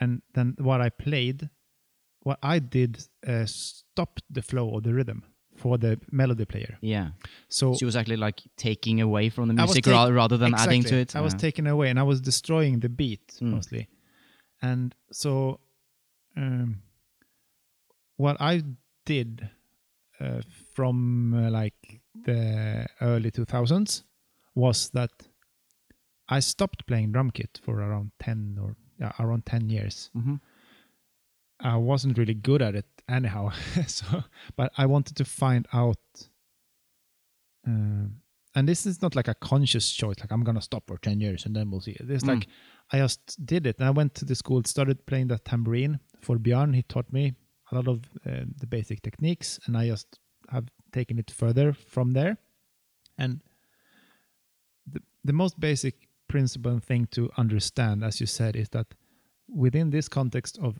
[0.00, 1.50] and then what I played.
[2.20, 5.24] What I did uh, stopped the flow of the rhythm
[5.58, 6.78] for the melody player.
[6.80, 7.08] Yeah.
[7.48, 10.94] So she was actually like taking away from the music ra- rather than adding to
[10.96, 11.16] it.
[11.16, 11.38] I was Yeah.
[11.46, 13.50] taken away and I was destroying the beat Mm.
[13.54, 13.88] mostly.
[14.62, 15.60] And so,
[16.36, 16.82] um,
[18.16, 18.62] what I
[19.04, 19.48] did
[20.20, 20.40] uh,
[20.74, 24.02] from uh, like the early 2000s
[24.54, 25.10] was that
[26.28, 30.10] I stopped playing drum kit for around 10 or yeah, around 10 years.
[30.16, 30.40] Mhm.
[31.60, 33.50] I wasn't really good at it anyhow.
[33.86, 34.22] so,
[34.56, 35.98] but I wanted to find out.
[37.66, 38.16] Um,
[38.54, 41.44] and this is not like a conscious choice, like I'm gonna stop for ten years
[41.46, 41.96] and then we'll see.
[42.00, 42.28] It's Mm.
[42.28, 42.46] like
[42.92, 43.76] I just did it.
[43.78, 46.74] And I went to the school, started playing the tambourine for Björn.
[46.74, 47.34] He taught me
[47.70, 50.18] a lot of uh, the basic techniques, and I just
[50.50, 52.38] have taken it further from there.
[53.18, 53.40] And
[54.86, 58.86] the the most basic principle and thing to understand, as you said, is that
[59.48, 60.78] within this context of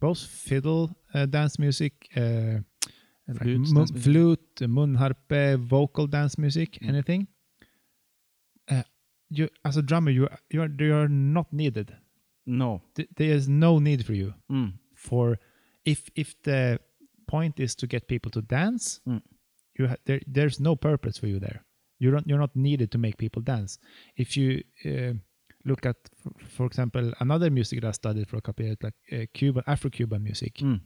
[0.00, 2.58] both fiddle uh, dance music, uh,
[3.28, 4.02] like Flute mu- dance music.
[4.02, 6.88] flute, munharpe, vocal dance music, Mm.
[6.88, 7.26] anything.
[8.70, 8.82] Uh,
[9.30, 11.96] you as a drummer, you you are you are not needed.
[12.46, 12.80] No.
[12.94, 14.72] Th- There is no need for you Mm.
[14.94, 15.38] for
[15.84, 16.78] if if the
[17.26, 19.22] point is to get people to dance, Mm.
[19.78, 21.60] you ha- there there's no purpose for you there.
[22.00, 23.78] You're not you're not needed to make people dance.
[24.16, 25.14] If you uh,
[25.64, 25.96] look at,
[26.56, 30.22] for, example, another music that I studied for a couple years, like uh, Cuban Afro-Cuban
[30.22, 30.80] music, Mm.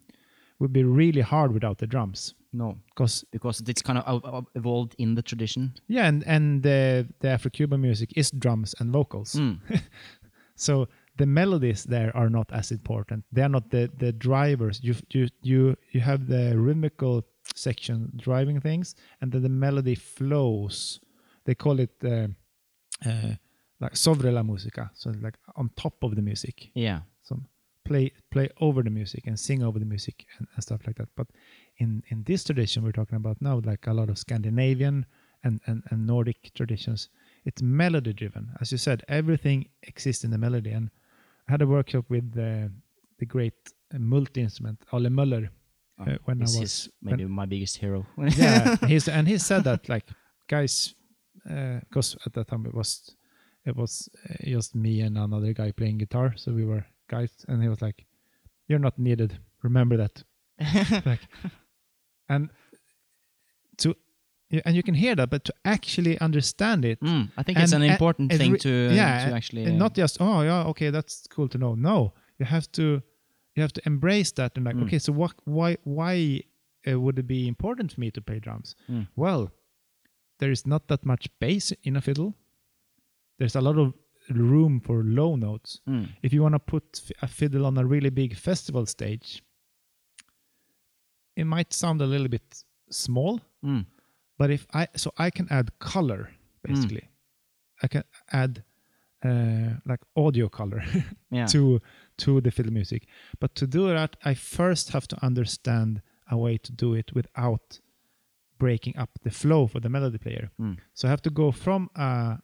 [0.58, 2.78] would be really hard without the drums No.
[2.94, 5.72] because Because it's kind of ev- ev- evolved in the tradition.
[5.88, 9.35] yeah, and and the the Afro-Cuban music is drums and vocals.
[9.35, 9.58] Mm.
[10.54, 13.24] So the melodies there are not as important.
[13.32, 14.80] They are not the the drivers.
[14.82, 17.22] You you you you have the rhythmical
[17.54, 21.00] section driving things, and then the melody flows.
[21.44, 22.28] They call it uh,
[23.06, 23.35] uh,
[23.83, 26.71] like sobre la música, so like on top of the music.
[26.75, 27.01] Yeah.
[27.23, 27.40] So
[27.85, 31.09] play play over the music and sing over the music and, and stuff like that.
[31.16, 31.27] But
[31.79, 35.07] in in this tradition we're talking about now, like a lot of Scandinavian
[35.45, 37.09] and and, and Nordic traditions,
[37.45, 38.51] it's melody driven.
[38.61, 40.71] As you said, everything exists in the melody.
[40.71, 40.90] And
[41.49, 42.71] I had a workshop with the
[43.18, 43.55] the great
[43.99, 45.49] multi instrument Ale Möller
[45.99, 48.07] Oh, uh, when I was is maybe my biggest hero.
[48.16, 50.07] yeah he's and he said that like
[50.49, 50.95] guys
[51.45, 53.14] because at that time it was
[53.64, 57.62] it was uh, just me and another guy playing guitar so we were guys and
[57.62, 58.05] he was like
[58.68, 59.38] you're not needed.
[59.62, 60.22] Remember that.
[61.07, 61.20] Like
[62.29, 62.51] and
[63.79, 63.94] to
[64.64, 67.83] and you can hear that but to actually understand it Mm, I think it's an
[67.83, 71.48] important thing re- to yeah, to actually and not just oh yeah okay that's cool
[71.48, 71.75] to know.
[71.75, 73.03] No you have to
[73.55, 74.85] you have to embrace that and like Mm.
[74.85, 76.42] okay so what why why
[76.87, 78.77] uh, would it be important for me to play drums?
[78.90, 79.07] Mm.
[79.16, 79.51] well
[80.38, 82.35] there is not that much bass in a fiddle
[83.42, 83.92] there's a lot of
[84.31, 86.07] room for low notes Mm.
[86.22, 89.42] if you want to put f- a fiddle on a really big festival stage
[91.37, 93.87] it might sound a little bit small Mm.
[94.38, 96.31] but if i so i can add color
[96.62, 97.09] basically
[97.83, 98.64] i can add
[99.24, 100.83] uh, like audio color
[101.31, 101.46] Yeah.
[101.46, 101.81] to
[102.18, 103.07] to the fiddle music
[103.40, 107.81] but to do that i first have to understand a way to do it without
[108.59, 110.76] breaking up the flow for the melody player Mm.
[110.94, 112.38] so i have to go from a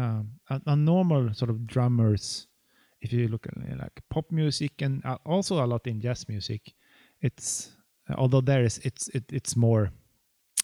[0.00, 2.46] um, a, a normal sort of drummers
[3.02, 6.28] if you look at uh, like pop music and uh, also a lot in jazz
[6.28, 6.62] music
[7.20, 7.72] it's
[8.16, 9.90] although there is it's it, it's more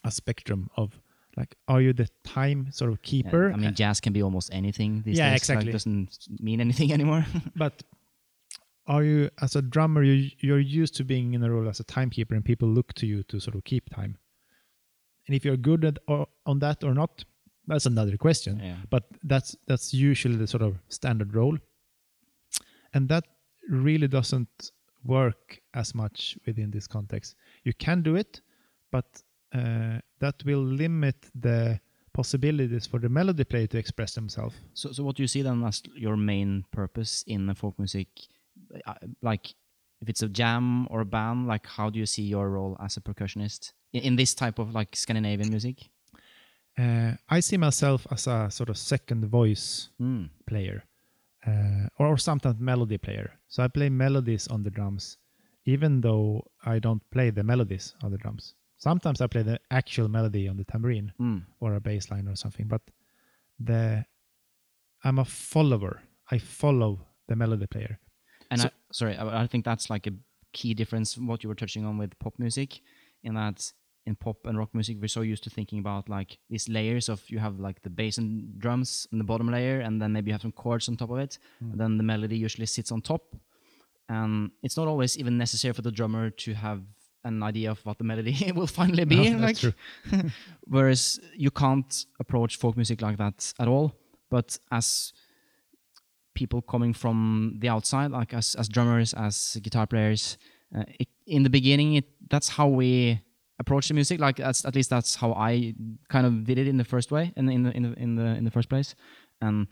[0.04, 0.88] a spectrum of
[1.36, 4.48] like are you the time sort of Yeah, keeper I mean, jazz can be almost
[4.52, 5.40] anything these Yeah, days.
[5.42, 5.66] exactly.
[5.66, 6.08] Like, doesn't
[6.40, 7.24] mean anything anymore.
[7.56, 7.82] but
[8.86, 11.84] are you as a drummer you you're used to being in a role as a
[11.84, 14.16] timekeeper and people look to you to sort of keep time
[15.26, 17.24] and if you're good at or, on that or not
[17.66, 18.76] that's another question yeah.
[18.90, 21.56] but that's that's usually the sort of standard role
[22.94, 23.24] and that
[23.68, 24.72] really doesn't
[25.04, 28.40] work as much within this context you can do it
[28.90, 29.22] but
[29.54, 31.78] uh, that will limit the
[32.12, 35.62] possibilities for the melody player to express themselves So, so what do you see then
[35.64, 38.08] as your main purpose in the folk music?
[38.86, 39.54] Uh, Like,
[40.00, 42.96] if it's a jam or a band, like how do you see your role as
[42.96, 45.90] a percussionist in, in this type of like Scandinavian music?
[46.78, 50.28] Uh, i see myself as a sort of second voice Mm.
[50.46, 50.84] player
[51.46, 55.18] uh, or, or sometimes melody player so i play melodies on the drums
[55.64, 60.08] even though i don't play the melodies on the drums sometimes i play the actual
[60.08, 61.42] melody on the tambourine Mm.
[61.60, 62.82] or a bass line or something but
[63.58, 64.04] the
[65.04, 67.98] i'm a follower i follow the melody player
[68.50, 70.14] And So- I, sorry, I, I think that's like a
[70.52, 72.80] key difference what you were touching on with pop music
[73.24, 73.72] in that
[74.06, 77.22] in pop and rock music we're so used to thinking about like these layers of
[77.28, 80.32] you have like the bass and drums in the bottom layer and then maybe you
[80.34, 83.22] have some chords on top of it and then the melody usually sits on top.
[84.08, 86.82] And it's not always even necessary for the drummer to have
[87.24, 89.58] an idea of what the melody will finally be No, like.
[89.58, 89.72] that's true.
[90.68, 93.92] whereas you can't approach folk music like that at all.
[94.30, 95.12] But as
[96.34, 100.36] people coming from the outside like as, as drummers as guitar players
[100.76, 103.18] uh, it, in the beginning it that's how we
[103.58, 105.74] approach the music like that's at least that's how i
[106.08, 108.26] kind of did it in the first way and in the in the in the
[108.26, 108.94] in the first place.
[109.40, 109.66] And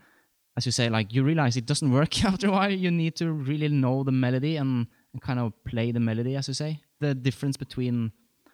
[0.57, 3.31] as you say like you realize it doesn't work after a while you need to
[3.31, 6.81] really know the melody and, and kind of play the melody as you say.
[6.99, 8.11] The difference between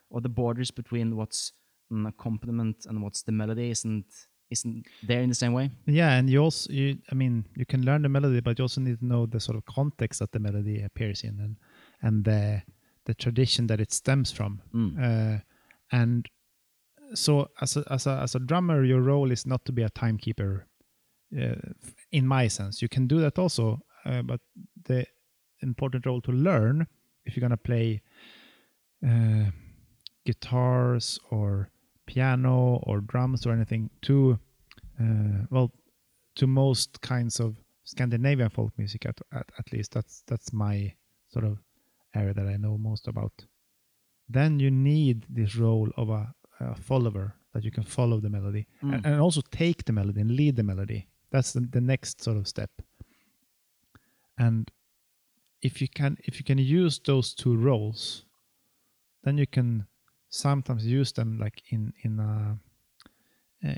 [0.09, 1.53] or the borders between what's
[1.89, 4.05] an accompaniment and what's the melody isn't
[4.49, 5.71] isn't there in the same way.
[5.85, 8.81] Yeah, and you also, you, I mean, you can learn the melody, but you also
[8.81, 11.55] need to know the sort of context that the melody appears in, and
[12.01, 12.61] and the
[13.05, 14.61] the tradition that it stems from.
[14.73, 15.37] Mm.
[15.37, 15.39] Uh,
[15.91, 16.27] and
[17.13, 19.89] so, as a, as a as a drummer, your role is not to be a
[19.89, 20.67] timekeeper.
[21.37, 21.55] Uh,
[22.11, 24.41] in my sense, you can do that also, uh, but
[24.83, 25.05] the
[25.61, 26.87] important role to learn
[27.25, 28.01] if you're gonna play
[29.07, 29.45] uh,
[30.25, 31.69] guitars or
[32.05, 34.37] piano or drums or anything to
[34.99, 35.71] uh, well
[36.35, 40.93] to most kinds of Scandinavian folk music at, at at least that's that's my
[41.29, 41.57] sort of
[42.13, 43.45] area that I know most about.
[44.29, 48.67] Then you need this role of a, a follower that you can follow the melody
[48.83, 48.93] Mm.
[48.95, 51.07] and, and also take the melody and lead the melody.
[51.31, 52.71] That's the, the next sort of step.
[54.37, 54.71] And
[55.61, 58.25] if you can if you can use those two roles,
[59.23, 59.85] then you can
[60.29, 62.55] sometimes use them like in in uh,
[63.63, 63.75] uh,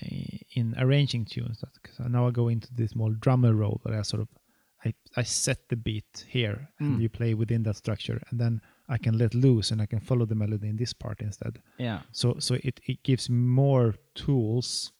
[0.56, 1.60] in arranging tunes.
[1.60, 4.28] That, 'cause now I go into this more drummer role that I sort of
[4.86, 7.02] I, I set the beat here and Mm.
[7.02, 10.26] you play within that structure and then I can let loose and I can follow
[10.26, 11.62] the melody in this part instead.
[11.80, 14.92] yeah So so it, it gives more tools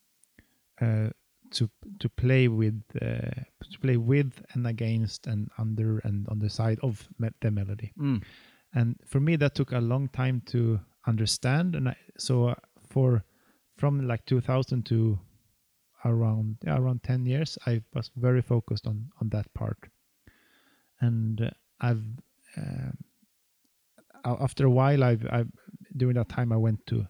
[0.82, 1.10] uh,
[1.52, 1.70] to
[2.00, 6.80] to play with uh, to play with and against and under and on the side
[6.82, 8.22] of me- the melody mm.
[8.74, 12.56] and for me that took a long time to understand and I, so uh,
[12.90, 13.24] for
[13.78, 15.20] from like 2000 to
[16.06, 19.78] around around 10 years i was very focused on on that part.
[21.02, 21.50] And uh,
[21.82, 22.04] i've
[24.26, 25.52] a- after a while i've, I've
[25.98, 27.08] during that time i went to,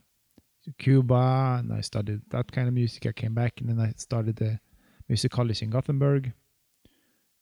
[0.64, 3.06] to cuba and i studied that kind of music.
[3.06, 4.60] I came back and then i started the
[5.10, 6.34] music college in gothenburg.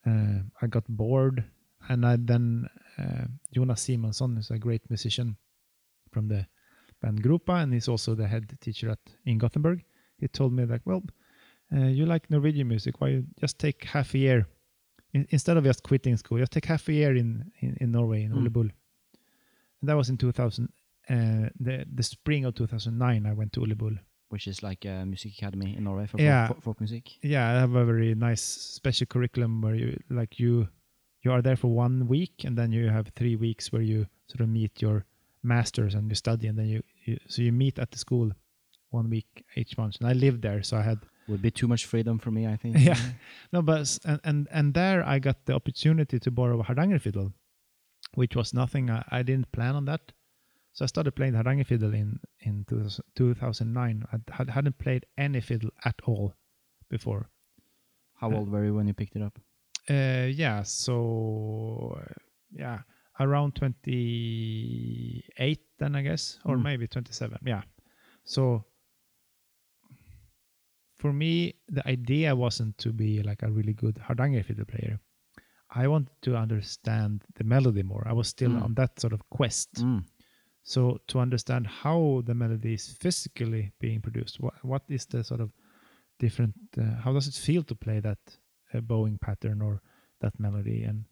[0.06, 1.44] Uh, i got bored
[1.90, 5.38] and I then uh, Jonas Simonson is a great musician
[6.12, 6.46] from the
[7.02, 9.84] band Groupa, and he's also the head teacher at in Gothenburg.
[10.18, 11.02] He told me like, well,
[11.76, 14.48] uh, you like Norwegian music, why just take half a year
[15.14, 18.24] in, instead of just quitting school, just take half a year in in, in Norway
[18.24, 18.38] in Mm.
[18.44, 18.70] Ole Bull.
[19.82, 20.70] And that was in 2000,
[21.10, 23.26] uh, the the spring of 2009.
[23.26, 23.96] I went to Ole Bull.
[24.34, 26.48] which is like a music academy in Norway for Yeah.
[26.48, 28.42] folk, folk, folk music Yeah, I have a very nice
[28.78, 30.68] special curriculum where you like you
[31.24, 34.42] you are there for one week and then you have three weeks where you sort
[34.42, 35.04] of meet your
[35.44, 38.32] masters and you study and then you, you so you meet at the school
[38.92, 41.00] one week each month and I lived there so I had
[41.32, 43.02] would be too much freedom for me I think Yeah.
[43.54, 47.30] no but and and, and there I got the opportunity to borrow a hardanger fiddle
[48.20, 50.02] which was nothing I, I didn't plan on that
[50.74, 55.04] so I started playing the hardanger fiddle in in 2000 2009 I had, hadn't played
[55.18, 56.34] any fiddle at all
[56.90, 57.30] before
[58.20, 59.38] how old were you when you picked it up
[59.90, 60.96] Uh, yeah, so
[62.00, 62.14] uh,
[62.64, 62.80] yeah,
[63.20, 66.64] around 28 then I guess, or Mm.
[66.64, 67.40] maybe 27.
[67.46, 67.62] Yeah.
[68.24, 68.64] So
[71.02, 75.00] for me, the idea wasn't to be like a really good hardanger fiddle player.
[75.82, 78.04] I wanted to understand the melody more.
[78.12, 78.64] I was still Mm.
[78.64, 79.70] on that sort of quest.
[79.76, 80.04] mm.
[80.64, 85.42] So to understand how the melody is physically being produced, what what is the sort
[85.42, 85.50] of
[86.20, 86.54] different?
[86.78, 88.20] Uh, how does it feel to play that
[88.74, 89.82] uh, bowing pattern or
[90.20, 90.84] that melody?
[90.90, 91.06] And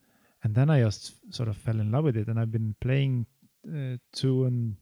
[0.43, 3.25] and then I just sort of fell in love with it, and I've been playing
[3.67, 4.75] uh, two and,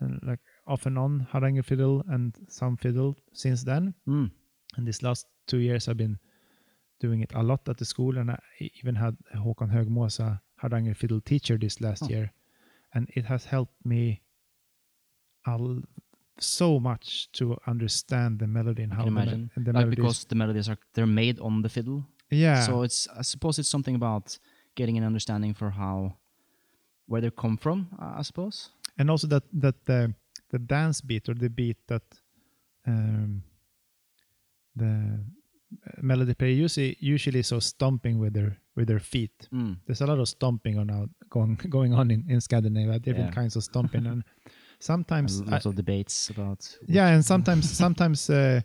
[0.00, 3.94] and like off and on hardanger fiddle and some fiddle since then.
[4.06, 4.30] Mm.
[4.76, 6.18] And these last two years, I've been
[7.00, 8.38] doing it a lot at the school, and I
[8.82, 12.08] even had Håkon Høgemo as a hardanger fiddle teacher this last Oh.
[12.08, 12.32] year,
[12.94, 14.20] and it has helped me
[15.46, 15.82] al-
[16.40, 19.50] so much to understand the melody and I how can the, imagine.
[19.56, 22.04] and the like melodies- because the melodies are they're made on the fiddle.
[22.30, 24.38] Yeah, so it's I suppose it's something about
[24.74, 26.16] getting an understanding for how
[27.06, 28.70] where they come from uh, I suppose.
[28.98, 30.14] And also that that the
[30.50, 32.02] the dance beat or the beat that
[32.86, 33.42] um,
[34.78, 35.24] the
[36.02, 39.48] melody player usually usually so stomping with their with their feet.
[39.52, 39.76] Mm.
[39.86, 43.34] There's a lot of stomping on out going going on in, in Scandinavia, different Yeah.
[43.42, 44.22] kinds of stomping, and
[44.80, 46.78] sometimes And lots I- of debates about.
[46.86, 48.60] yeah, and sometimes sometimes uh,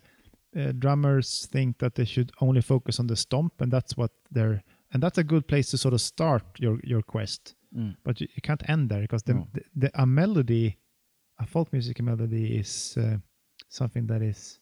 [0.56, 4.62] uh, drummers think that they should only focus on the stomp, and that's what they're
[4.92, 7.54] and that's a good place to sort of start your your quest.
[7.76, 7.96] Mm.
[8.04, 9.48] But you, you can't end there because the, No.
[9.52, 10.78] the, the a melody,
[11.40, 13.16] a folk music melody is uh,
[13.68, 14.60] something that is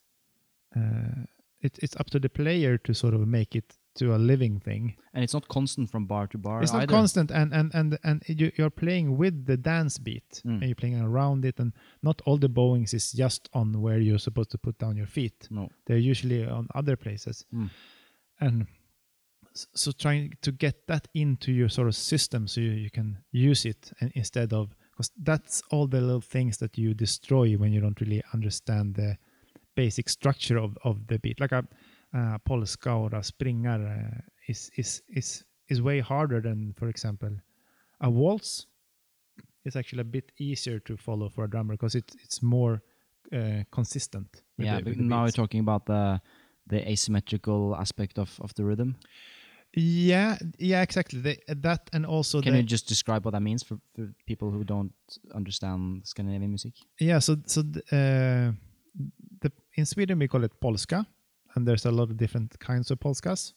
[0.75, 1.25] uh,
[1.63, 4.95] it, it's up to the player to sort of make it to a living thing.
[5.13, 6.63] And it's not constant from bar to bar.
[6.63, 6.93] It's not either.
[6.95, 10.59] constant, and and and and you, you're playing with the dance beat, Mm.
[10.61, 14.19] and you're playing around it, and not all the bowings is just on where you're
[14.19, 15.47] supposed to put down your feet.
[15.51, 15.69] No.
[15.87, 17.71] They're usually on other places, Mm.
[18.41, 18.67] and
[19.55, 23.67] so trying to get that into your sort of system so you, you can use
[23.67, 27.81] it and instead of because that's all the little things that you destroy when you
[27.81, 29.17] don't really understand the
[29.75, 31.65] basic structure of, of the beat like a
[32.15, 37.31] uh, polska or a springar uh, is is is is way harder than for example
[38.01, 38.67] a waltz
[39.65, 42.83] It's actually a bit easier to follow for a drummer because it's it's more
[43.33, 46.21] uh, consistent Yeah, the- but with the now we're talking about the
[46.67, 48.95] the asymmetrical aspect of, of the rhythm.
[49.75, 51.21] Yeah, yeah, exactly.
[51.21, 54.65] The, that and also Can you just describe what that means for, for people who
[54.65, 54.93] don't
[55.35, 56.75] understand Scandinavian music?
[57.01, 57.21] yeah.
[57.21, 58.53] So so th- uh,
[59.75, 61.07] in Sweden we call it polska,
[61.55, 63.55] and there's a lot of different kinds of polskas.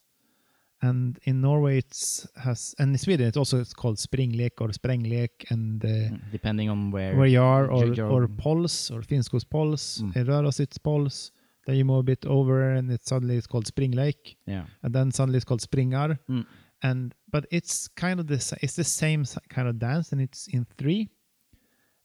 [0.81, 5.49] And in Norway it's has and in Sweden it's also it's called springlek or spränglek
[5.49, 7.15] and uh, Mm, Depending on where.
[7.15, 10.15] where you are or your- or pols or finskos pols, Mm.
[10.15, 11.31] in Röros it's pols.
[11.65, 14.35] Then you move a bit over and it suddenly it's called springlek.
[14.45, 14.65] Yeah.
[14.83, 16.45] and then suddenly it's called springar Mm.
[16.83, 20.47] and but it's kind of the sa- it's the same kind of dance and it's
[20.47, 21.09] in three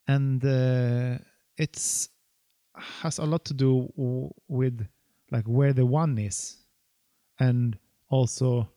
[0.06, 1.18] and uh,
[1.58, 2.08] it's
[3.02, 4.86] has a lot to do w- with
[5.30, 6.56] like where the one is
[7.38, 7.78] and
[8.08, 8.68] also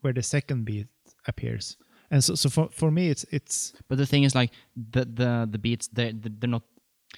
[0.00, 0.86] where the second beat
[1.26, 1.76] appears
[2.10, 4.50] and so, so for, for me it's it's But the thing is, like
[4.92, 6.62] the the the beats, they're they're not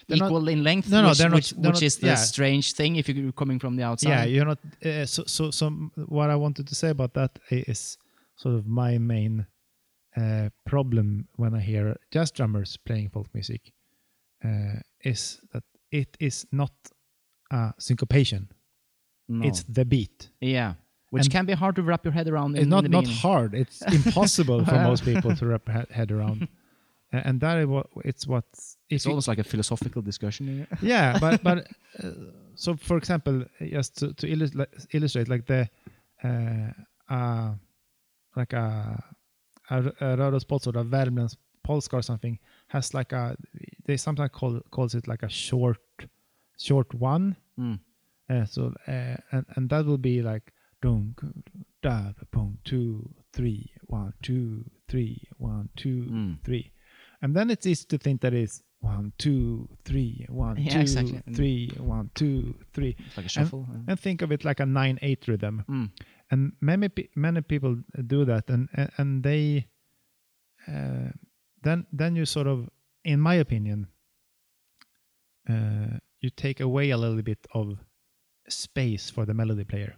[0.06, 0.88] They're not- equal in length.
[0.90, 2.14] No, no, which, they're not- Which, they're which not- is the yeah.
[2.32, 4.10] strange thing if you're coming from the outside.
[4.10, 5.70] yeah you're not uh, so so so
[6.08, 7.98] what i wanted to say about that is
[8.36, 9.46] sort of my main
[10.16, 13.72] uh, problem when i hear jazz drummers playing folk music
[14.44, 16.72] uh, is that it is not
[17.50, 18.48] a syncopation
[19.28, 19.46] No.
[19.46, 20.74] it's the beat yeah,
[21.10, 22.56] which And- can be hard to wrap your head around.
[22.56, 26.10] In, it's not in not hard it's impossible for most people to wrap he- head
[26.10, 26.48] around
[27.12, 28.44] and that is what it's what
[28.90, 30.66] It's almost like a philosophical discussion.
[30.82, 31.58] yeah but but
[32.02, 32.10] uh,
[32.54, 35.68] so for example just to, to illustrate, illustrate like the
[36.24, 36.70] uh,
[37.14, 37.50] uh
[38.36, 39.02] like a
[39.70, 43.36] a, a Röros or a Värmlands polska or something has like a
[43.86, 45.78] they sometimes call calls it like a short
[46.58, 47.80] short one Mm.
[48.30, 50.52] uh, so uh, and and that will be like
[50.82, 51.14] dum
[51.82, 56.44] da boom two three one two three one two Mm.
[56.44, 56.72] three
[57.22, 61.20] and then it's easy to think that it's one two three one Yeah, two, exactly.
[61.26, 63.66] And- three one two three It's like a shuffle.
[63.68, 65.90] uh, and think of it like a nine eight rhythm mm.
[66.30, 69.66] and many many people do that and and, and they
[70.68, 71.10] uh,
[71.62, 72.68] then then you sort of
[73.04, 73.88] in my opinion
[75.48, 77.78] uh, you take away a little bit of
[78.48, 79.94] space for the melody player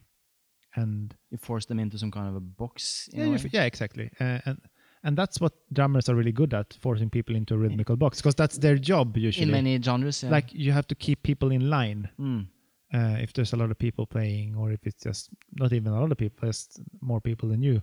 [0.77, 3.09] and You force them into some kind of a box.
[3.13, 4.59] in yeah, a yeah exactly uh, and
[5.03, 8.35] and that's what drummers are really good at forcing people into a rhythmical box because
[8.35, 10.23] that's their job usually in many genres.
[10.23, 10.31] Yeah.
[10.31, 12.47] like you have to keep people in line Mm.
[12.95, 16.01] uh, if there's a lot of people playing or if it's just not even a
[16.01, 17.83] lot of people just more people than you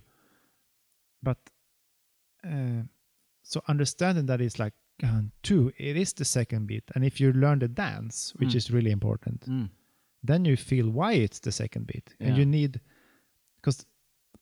[1.22, 1.38] but
[2.46, 2.82] uh,
[3.52, 4.74] so understanding that is like
[5.08, 8.56] uh, two it is the second beat and if you learn the dance which Mm.
[8.60, 9.68] is really important Mm.
[10.30, 12.80] then you feel why it's the second beat and you need
[13.56, 13.86] because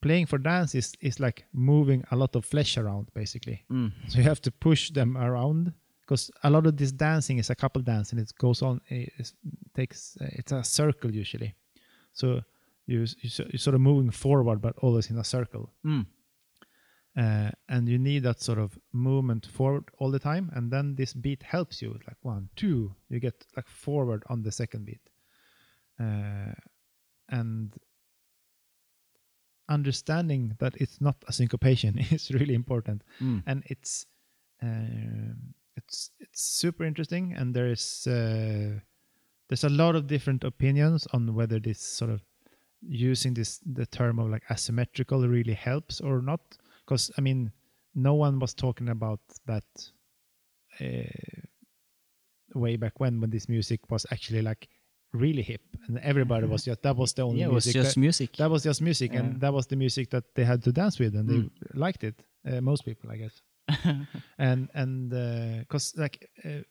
[0.04, 3.90] playing for dance is is like moving a lot of flesh around basically Mm.
[4.09, 7.54] so you have to push them around because a lot of this dancing is a
[7.54, 8.80] couple dance and it goes on.
[8.88, 9.32] It
[9.74, 11.50] takes it's a circle usually,
[12.12, 12.26] so
[12.86, 16.07] you, you, you're sort of moving forward but always in a circle, Mm.
[17.17, 20.51] Uh, and you need that sort of movement forward all the time.
[20.55, 22.95] And then this beat helps you with like one, two.
[23.09, 25.01] You get like forward on the second beat,
[25.99, 26.53] uh,
[27.31, 27.73] and
[29.69, 33.43] understanding that it's not a syncopation is really important Mm.
[33.47, 34.07] and it's
[34.62, 38.79] um, it's it's super interesting and there is uh,
[39.49, 42.23] there's a lot of different opinions on whether this sort of
[42.81, 46.41] using this the term of like asymmetrical really helps or not
[46.87, 47.51] because i mean
[47.95, 49.64] no one was talking about that
[50.80, 51.41] uh,
[52.55, 54.68] way back when when this music was actually like
[55.12, 57.82] really hip, and everybody was just that was the only yeah, it was music.
[57.82, 58.37] just that, music.
[58.37, 59.20] that was just music, Yeah.
[59.20, 61.51] and that was the music that they had to dance with, and Mm.
[61.51, 62.22] they liked it.
[62.45, 63.41] Uh, most people, I guess,
[64.39, 65.11] and and
[65.61, 66.62] because like uh,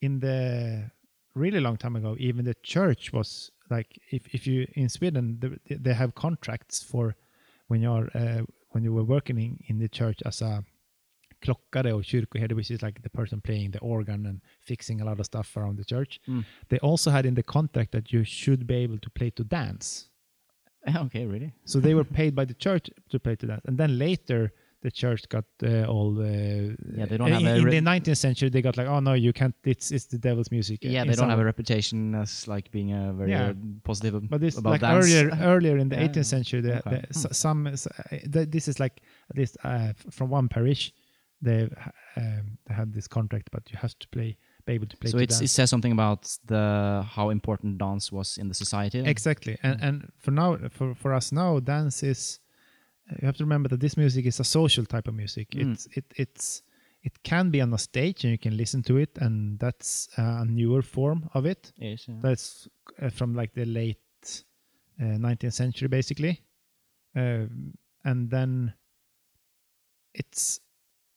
[0.00, 0.90] in the
[1.34, 5.76] really long time ago, even the church was like if if you in Sweden the,
[5.78, 7.14] they have contracts for
[7.68, 8.42] when you're uh,
[8.76, 10.62] when you were working in, in the church as a
[11.42, 15.18] klockare or kyrkoherde, which is like the person playing the organ and fixing a lot
[15.18, 16.20] of stuff around the church.
[16.28, 16.44] Mm.
[16.68, 20.10] They also had in the contract that you should be able to play to dance.
[21.04, 21.54] okay, really?
[21.64, 24.52] So they were paid by the church to play to dance, and then later
[24.82, 26.18] the church got uh, all.
[26.20, 28.48] Uh, Yeah, they don't in, have a in the 19th century.
[28.50, 29.54] They got like, oh no, you can't.
[29.64, 30.78] It's it's the devil's music.
[30.82, 33.48] Yeah, in they don't have a reputation as like being a very Yeah.
[33.50, 33.54] uh,
[33.84, 35.04] positive But this about like dance.
[35.06, 36.90] earlier earlier in the Yeah, 18th century, the, okay.
[37.10, 37.32] the, Hmm.
[37.32, 39.00] some s- uh, th- this is like
[39.30, 40.92] at least uh, from one parish,
[41.42, 41.68] they
[42.16, 45.10] um, they had this contract, but you have to play, be able to play.
[45.10, 48.98] so to it's, it says something about the how important dance was in the society.
[49.04, 49.86] Exactly, and Mm.
[49.88, 52.40] and for now, for for us now, dance is.
[53.10, 55.50] You have to remember that this music is a social type of music.
[55.50, 55.72] Mm.
[55.72, 56.62] It's it it's
[57.02, 60.44] it can be on a stage and you can listen to it, and that's a
[60.44, 61.72] newer form of it.
[61.76, 62.14] Yes, yeah.
[62.20, 62.68] That's
[63.00, 64.44] uh, from like the late
[65.00, 66.42] uh, 19th century, basically,
[67.14, 68.74] um, and then
[70.14, 70.60] it's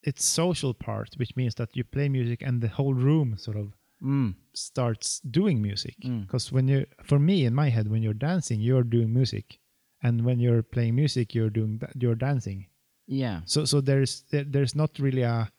[0.04, 3.74] it's social part, which means that you play music and the whole room sort of
[4.02, 6.22] Mm, starts doing music Mm.
[6.22, 9.59] because when you for me in my head when you're dancing you're doing music
[10.04, 12.68] and when you're playing music you're doing that you're dancing.
[13.08, 13.42] Yeah.
[13.46, 15.52] so so there's there, there's not really a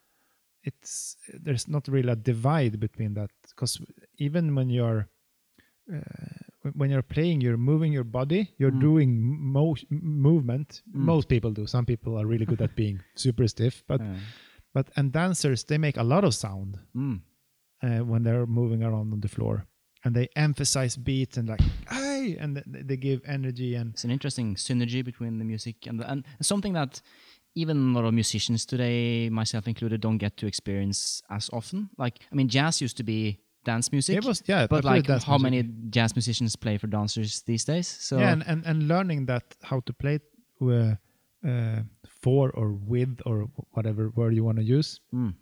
[0.62, 3.30] it's there's not really a divide between that.
[3.49, 3.80] Because
[4.18, 5.09] even when you're
[5.93, 6.01] uh,
[6.76, 8.80] when- you're playing you're moving your body you're Mm.
[8.80, 9.11] doing
[9.53, 10.82] mo- movement.
[10.95, 11.01] Mm.
[11.12, 11.66] most people do.
[11.66, 14.14] Some people are really good at being super stiff but Uh,
[14.74, 17.20] but and dancers they make a lot of sound mm,
[17.82, 19.66] uh, when they're moving around on the floor
[20.05, 24.11] and they emphasize beats and like hey and th- they give energy and it's an
[24.11, 27.01] interesting synergy between the music and the, and something that
[27.55, 31.90] even a lot of musicians today, myself included, don't get to experience as often.
[31.98, 35.36] Like, I mean, jazz used to be dance music, it was yeah but like, how
[35.36, 35.42] music.
[35.42, 37.86] many jazz musicians play for dancers these days?
[37.86, 40.20] So yeah and, and and learning that how to play
[40.62, 40.94] uh,
[41.46, 45.34] uh, for or with or whatever word you want to use mm,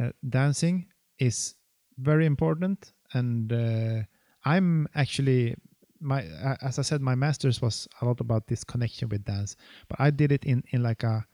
[0.00, 0.86] uh, dancing
[1.18, 1.54] is
[1.98, 4.02] very important and uh,
[4.44, 5.54] i'm actually
[6.00, 9.56] my uh, as i said my masters was a lot about this connection with dance
[9.88, 11.24] but i did it in in like a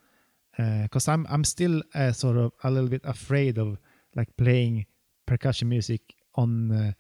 [0.83, 3.79] because i'm i'm still uh, sort of a little bit afraid of
[4.17, 4.85] like playing
[5.27, 6.01] percussion music
[6.35, 6.93] on uh,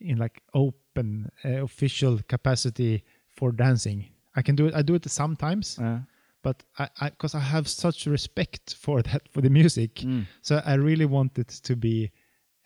[0.00, 4.06] in like open uh, official capacity for dancing.
[4.36, 6.00] I can do it i do it sometimes uh,
[6.42, 9.94] but i because I, have such respect for that for the music.
[9.96, 12.10] Mm, so I really want it to be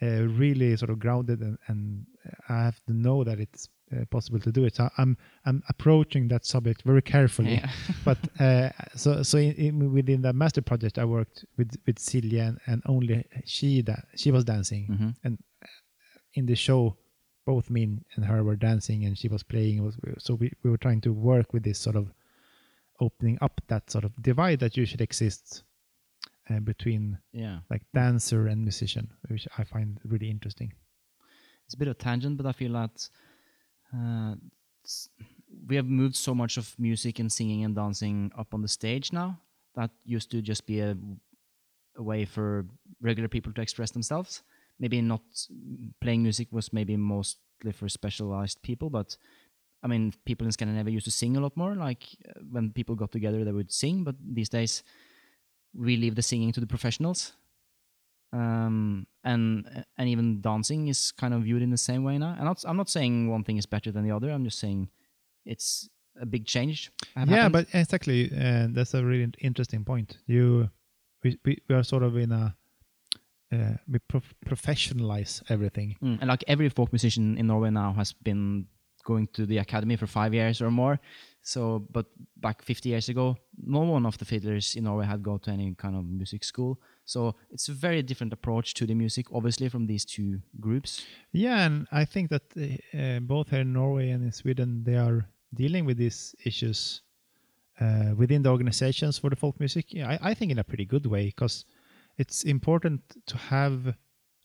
[0.03, 2.07] uh, really sort of grounded, and, and
[2.49, 4.77] I have to know that it's uh, possible to do it.
[4.77, 7.55] So I'm I'm approaching that subject very carefully.
[7.55, 7.71] yeah.
[8.05, 12.49] But uh, so so in, in, within the master project, I worked with with Silja,
[12.49, 15.39] and, and only she that she was dancing Mhm.
[16.35, 16.97] in the show.
[17.47, 17.85] Both me
[18.15, 19.83] and her were dancing, and she was playing.
[19.83, 22.13] Was, so we, we were trying to work with this sort of
[23.01, 25.63] opening up that sort of divide that usually exists
[26.51, 27.59] uh, between yeah.
[27.71, 30.73] like dancer and musician, which I find really interesting.
[31.65, 33.09] it's a bit of tangent, but I feel that
[33.95, 34.35] uh,
[35.67, 39.13] we have moved so much of music and singing and dancing up on the stage
[39.13, 39.39] now
[39.75, 40.97] that used to just be a,
[41.97, 42.67] a way for
[43.01, 44.43] regular people to express themselves.
[44.81, 45.23] Maybe not
[46.01, 49.17] playing music was maybe mostly for specialized people, but
[49.83, 51.75] I mean, people in Scandinavia used to sing a lot more.
[51.75, 54.83] Like uh, when people got together, they would sing, but these days
[55.75, 57.33] we leave the singing to the professionals
[58.33, 62.35] um, and and even dancing is kind of viewed in the same way now.
[62.37, 64.31] And not, I'm not saying one thing is better than the other.
[64.31, 64.89] I'm just saying
[65.45, 65.89] it's
[66.21, 66.91] a big change.
[67.17, 67.53] yeah, happened.
[67.53, 70.19] but exactly, uh, that's a really interesting point.
[70.27, 70.69] You,
[71.23, 72.55] we, we, we are sort of in a,
[73.53, 75.97] uh, we prof- professionalize everything.
[76.03, 78.67] Mm, and like every folk musician in Norway now has been
[79.05, 81.01] going to the academy for five years or more.
[81.43, 85.39] So, but back 50 years ago, no one of the fiddlers in Norway had gone
[85.41, 86.79] to any kind of music school.
[87.05, 91.07] So it's a very different approach to the music, obviously, from these two groups.
[91.33, 94.97] Yeah, and I think that uh, uh, both here in Norway and in Sweden, they
[94.97, 97.01] are dealing with these issues
[97.81, 99.87] uh, within the organizations for the folk music.
[99.95, 101.65] Yeah, I, I think in a pretty good way because
[102.19, 103.95] it's important to have.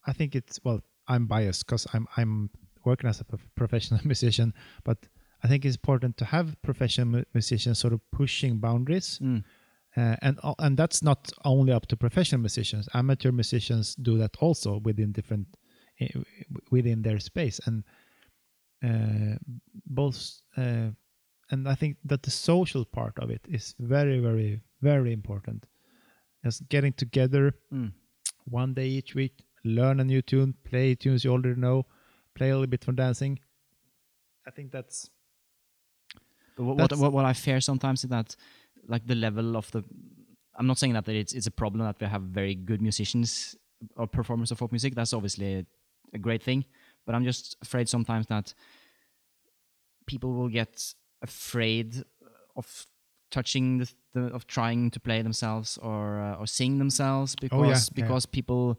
[0.06, 2.50] I think it's well, I'm biased because I'm I'm
[2.84, 3.24] working as a
[3.56, 4.98] professional musician, but
[5.44, 9.18] I think it's important to have professional musicians sort of pushing boundaries.
[9.22, 9.44] Mm.
[9.96, 12.88] Uh, and and that's not only up to professional musicians.
[12.94, 15.46] Amateur musicians do that also within different
[16.70, 17.60] within their space.
[17.66, 17.84] And
[18.82, 19.36] uh,
[19.86, 20.90] both, uh,
[21.50, 25.66] and I think that the social part of it is very, very, very important.
[26.42, 27.92] Just getting together Mm.
[28.46, 31.86] one day each week, learn a new tune, play tunes you already know,
[32.34, 33.38] play a little bit for dancing.
[34.46, 35.10] I think that's
[36.56, 38.36] But what, what what I fear sometimes is that
[38.86, 39.82] like the level of the
[40.56, 43.56] I'm not saying that it's it's a problem that we have very good musicians
[43.96, 44.94] or performers of folk music.
[44.94, 45.66] That's obviously
[46.12, 46.64] a, great thing,
[47.04, 48.54] but I'm just afraid sometimes that
[50.06, 52.04] people will get afraid
[52.54, 52.86] of
[53.32, 57.64] touching the, the of trying to play themselves or uh, or sing themselves because Oh,
[57.64, 57.94] yeah, yeah.
[57.94, 58.78] because people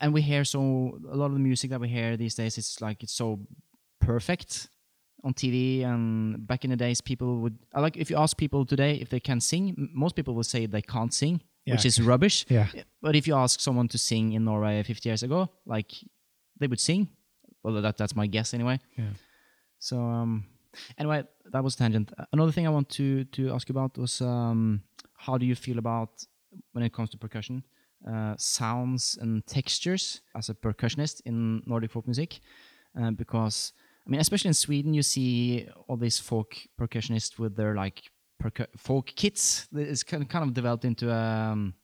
[0.00, 2.80] and we hear so a lot of the music that we hear these days it's
[2.80, 3.38] like it's so
[4.00, 4.68] perfect
[5.24, 8.64] on TV and back in the days people would I like if you ask people
[8.66, 12.44] today if they can sing most people will say they can't sing which is rubbish.
[12.48, 12.66] Yeah.
[13.00, 15.92] but if you ask someone to sing in Norway 50 years ago like
[16.58, 17.08] they would sing.
[17.62, 18.80] Well that that's my guess anyway.
[18.98, 19.14] Yeah.
[19.78, 20.44] so um
[20.98, 22.12] anyway that was tangent.
[22.18, 24.82] Uh, another thing I want to to ask you about was um
[25.16, 26.26] how do you feel about
[26.72, 27.62] when it comes to percussion
[28.12, 32.40] uh, sounds and textures as a percussionist in Nordic folk music?
[33.00, 33.72] Uh, because
[34.06, 38.02] I mean, especially in Sweden, you see all these folk percussionists with their like
[38.42, 39.68] percu- folk kits.
[39.74, 41.74] It's kind of, kind of developed into um,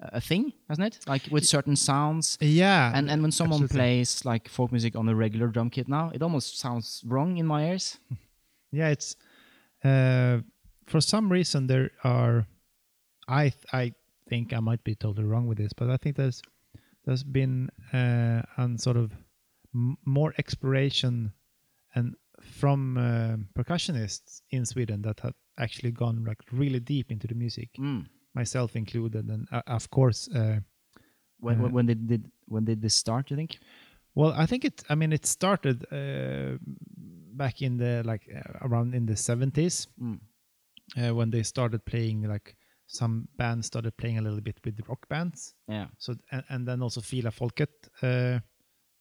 [0.00, 1.08] a thing, hasn't it?
[1.08, 2.38] Like with certain sounds.
[2.40, 2.92] Yeah.
[2.94, 3.78] And and when someone absolutely.
[3.78, 7.46] plays like folk music on a regular drum kit now, it almost sounds wrong in
[7.46, 7.98] my ears.
[8.72, 9.14] Yeah, it's
[9.84, 10.38] uh,
[10.86, 12.44] for some reason there are.
[13.28, 13.92] I th- I
[14.28, 16.42] think I might be totally wrong with this, but I think there's
[17.04, 19.12] there's been uh, an sort of
[19.72, 21.32] m- more exploration
[21.94, 27.34] and from uh, percussionists in Sweden that have actually gone like really deep into the
[27.34, 28.06] music, Mm.
[28.34, 30.28] myself included, and uh, of course.
[30.34, 30.60] Uh,
[31.40, 33.30] When, Uh, when when did, did when did this start?
[33.30, 33.58] You think?
[34.14, 34.82] Well, I think it.
[34.90, 36.56] I mean, it started uh,
[37.36, 40.20] back in the like uh, around in the seventies Mm.
[40.96, 42.22] uh, when they started playing.
[42.32, 45.54] Like some bands started playing a little bit with rock bands.
[45.68, 45.88] Yeah.
[45.98, 47.72] So and, and then also Filarfolket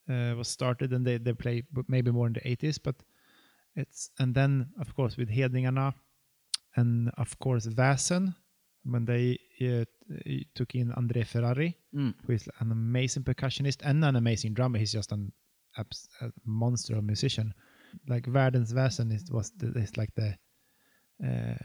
[0.09, 2.95] uh, uh, was started, and they they play maybe more in the eighties, but
[3.75, 5.93] it's and then of course with Hedningarna,
[6.75, 8.35] and of course Väsen
[8.85, 9.85] when they uh,
[10.55, 12.13] took in André Ferrari Mm.
[12.25, 14.79] who is an amazing percussionist and an amazing drummer.
[14.79, 15.31] He's just an
[15.77, 17.53] abs- a monster of musician.
[18.07, 20.35] Like Världens Väsen is was the, is like the
[21.23, 21.55] uh,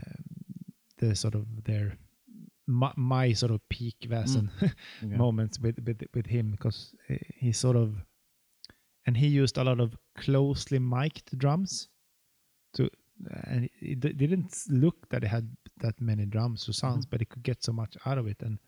[0.98, 1.96] the sort of their
[2.66, 4.50] my, my sort of peak Väsen
[5.02, 5.16] Okay.
[5.16, 6.94] moments with with with him because
[7.40, 7.96] he sort of
[9.08, 11.88] and he used a lot of closely mic'd drums
[12.74, 12.90] to
[13.50, 15.48] and it didn't look that it had
[15.84, 18.58] that many drums or sounds but it could get so much out of it and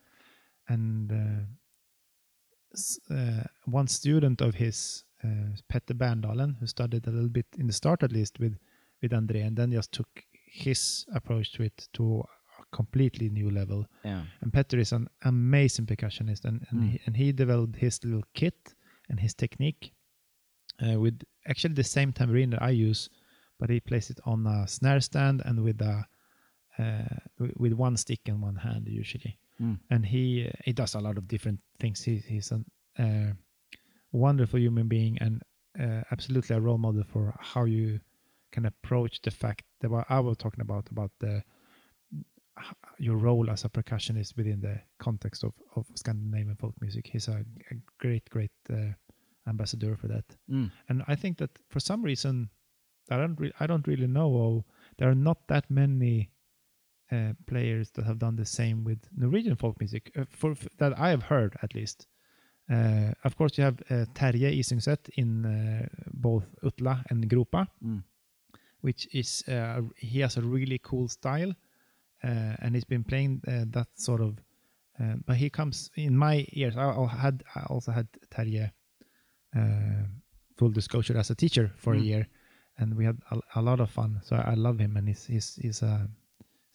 [0.68, 1.44] and uh,
[3.14, 5.28] uh, one student of his uh,
[5.68, 8.56] Petter Berndalen who studied a little bit in the start at least with
[9.02, 10.08] with André and then just took
[10.46, 12.22] his approach to it to
[12.60, 14.24] a completely new level Yeah.
[14.40, 16.90] and Petter is an amazing percussionist, and and, Mm.
[16.90, 18.74] he, and he developed his little kit
[19.08, 19.92] and his technique
[20.82, 23.10] uh, with actually the same tambourine that I use,
[23.58, 26.04] but he plays it on a snare stand and with a
[26.78, 27.16] uh,
[27.58, 29.38] with one stick and one hand usually.
[29.60, 29.78] Mm.
[29.90, 32.02] And he he does a lot of different things.
[32.02, 32.62] He, he's a
[33.02, 33.32] uh,
[34.12, 35.42] wonderful human being and
[35.78, 38.00] uh, absolutely a role model for how you
[38.52, 41.42] can approach the fact that what I was talking about about the
[42.98, 47.08] your role as a percussionist within the context of, of Scandinavian folk music.
[47.10, 48.92] He's a, a great, great uh,
[49.50, 50.24] ambassador for that.
[50.48, 50.70] Mm.
[50.88, 52.48] And I think that for some reason,
[53.10, 54.30] I don't, re- I don't really know.
[54.46, 54.64] Of,
[54.98, 56.30] there are not that many
[57.12, 60.92] uh, players that have done the same with Norwegian folk music, uh, for f- that
[60.98, 62.06] I have heard at least.
[62.70, 68.02] Uh, of course, you have uh, Terje Isungset in uh, both Utla and Groupa Mm.
[68.86, 71.52] which is uh, he has a really cool style,
[72.24, 74.32] uh, and he's been playing uh, that sort of.
[75.26, 76.76] But he comes in my ears.
[76.76, 78.70] I, I had I also had Terje,
[80.56, 82.04] full disclosure, as a teacher for a Mm.
[82.04, 82.28] year,
[82.78, 84.20] and we had a, a lot of fun.
[84.22, 86.08] So I, love him, and he's he's he's a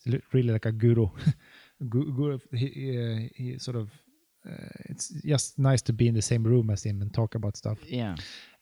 [0.04, 1.08] he's really like a guru.
[1.90, 2.40] Gu- guru.
[2.54, 3.90] He, he, he sort of.
[4.48, 7.58] Uh, it's just nice to be in the same room as him and talk about
[7.58, 8.16] stuff Yeah.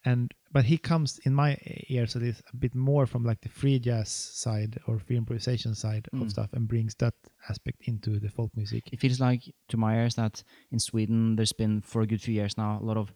[0.05, 1.57] and but he comes in my
[1.89, 5.75] ears at least a bit more from like the free jazz side or free improvisation
[5.75, 6.21] side Mm.
[6.21, 7.13] of stuff and brings that
[7.49, 10.41] aspect into the folk music It feels like to my ears that
[10.71, 13.13] in Sweden there's been for a good few years now a lot of uh,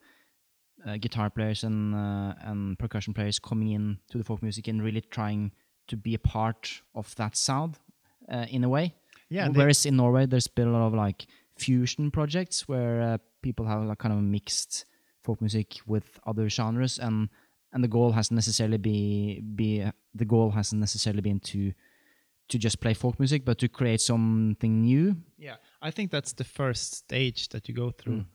[0.95, 5.01] guitar players and uh, and percussion players coming in to the folk music and really
[5.01, 5.51] trying
[5.88, 7.79] to be a part of that sound
[8.31, 8.93] uh, in a way.
[9.29, 11.27] yeah Whereas in Norway there's been a lot of like
[11.57, 14.85] fusion projects where uh, people have like kind of mixed
[15.23, 17.29] folk music with other genres and
[17.73, 19.83] and the goal hasn't necessarily be be
[20.15, 21.73] the goal hasn't necessarily been to
[22.49, 25.17] to just play folk music, but to create something new.
[25.38, 28.19] Yeah, I think that's the first stage that you go through.
[28.19, 28.25] Mm.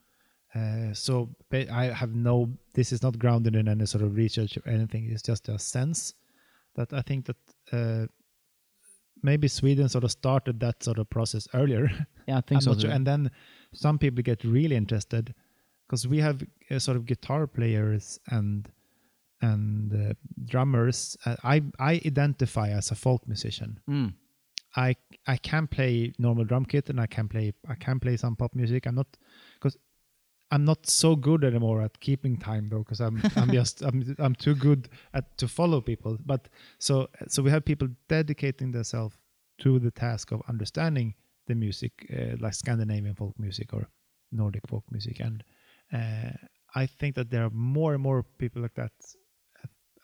[0.55, 2.51] Uh, so I have no.
[2.75, 5.11] This is not grounded in any sort of research or anything.
[5.11, 6.15] It's just a sense
[6.75, 7.37] that I think that
[7.73, 8.07] uh,
[9.23, 11.91] maybe Sweden sort of started that sort of process earlier.
[12.29, 12.71] Yeah, I think I'm so.
[12.71, 12.91] not sure.
[12.93, 13.33] And then
[13.75, 15.35] some people get really interested
[15.89, 16.41] because we have
[16.71, 18.69] uh, sort of guitar players and
[19.41, 21.17] and uh, drummers.
[21.27, 23.81] Uh, I I identify as a folk musician.
[23.91, 24.15] Mm.
[24.77, 24.95] I
[25.27, 28.55] I can play normal drum kit and I can play I can play some pop
[28.55, 28.87] music.
[28.87, 29.09] I'm not
[29.55, 29.77] because
[30.53, 34.35] I'm not so good anymore at keeping time though because I'm I'm just I'm I'm
[34.35, 36.19] too good at to follow people.
[36.25, 36.49] But
[36.79, 39.17] so so we have people dedicating themselves
[39.59, 41.15] to the task of understanding
[41.47, 43.89] the music uh, like Scandinavian folk music or
[44.31, 45.43] Nordic folk music and
[45.93, 46.33] uh,
[46.75, 48.93] I think that there are more and more people like that.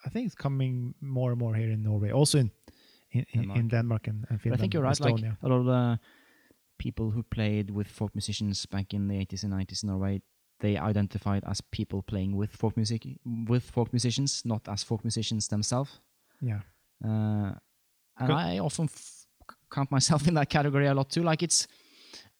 [0.05, 2.51] I think it's coming more and more here in Norway, also in
[3.11, 3.59] in, Denmark.
[3.59, 4.59] in Denmark and, and But Finland.
[4.59, 4.99] I think you're right.
[4.99, 5.99] Like a lot of the
[6.77, 10.21] people who played with folk musicians back in the 80s and 90s in Norway,
[10.59, 13.07] they identified as people playing with folk music,
[13.47, 15.99] with folk musicians, not as folk musicians themselves.
[16.41, 16.61] yeah,
[17.03, 17.53] Uh,
[18.17, 18.35] and Good.
[18.35, 19.25] I often f-
[19.71, 21.23] count myself in that category a lot too.
[21.23, 21.67] Like it's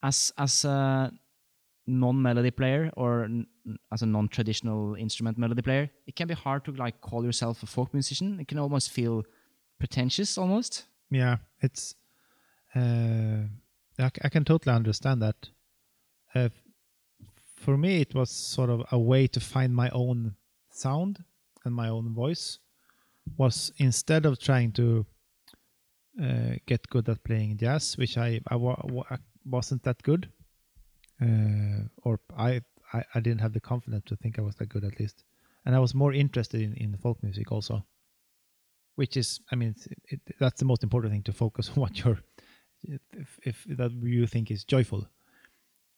[0.04, 1.12] as as a
[1.88, 3.48] non-melody player or n-
[3.92, 7.66] as a non-traditional instrument melody player, it can be hard to like call yourself a
[7.66, 8.40] folk musician.
[8.40, 9.24] It can almost feel
[9.80, 10.86] pretentious, almost.
[11.12, 11.38] yeah.
[11.62, 11.96] It's
[12.76, 13.44] uh,
[13.98, 15.50] I, c- I can totally understand that.
[16.36, 16.50] Uh,
[17.60, 20.36] for me, it was sort of a way to find my own
[20.72, 21.24] sound
[21.66, 22.60] and my own voice.
[23.38, 25.05] Was instead of trying to
[26.22, 30.30] uh, get good at playing jazz, which I I, wa- wa- I wasn't that good,
[31.22, 32.62] uh, or I,
[32.93, 35.24] I I didn't have the confidence to think I was that good at least,
[35.66, 37.86] and I was more interested in in folk music also,
[38.95, 41.99] which is I mean it's, it, that's the most important thing to focus on what
[41.99, 42.20] you're
[42.84, 45.07] if, if that you think is joyful,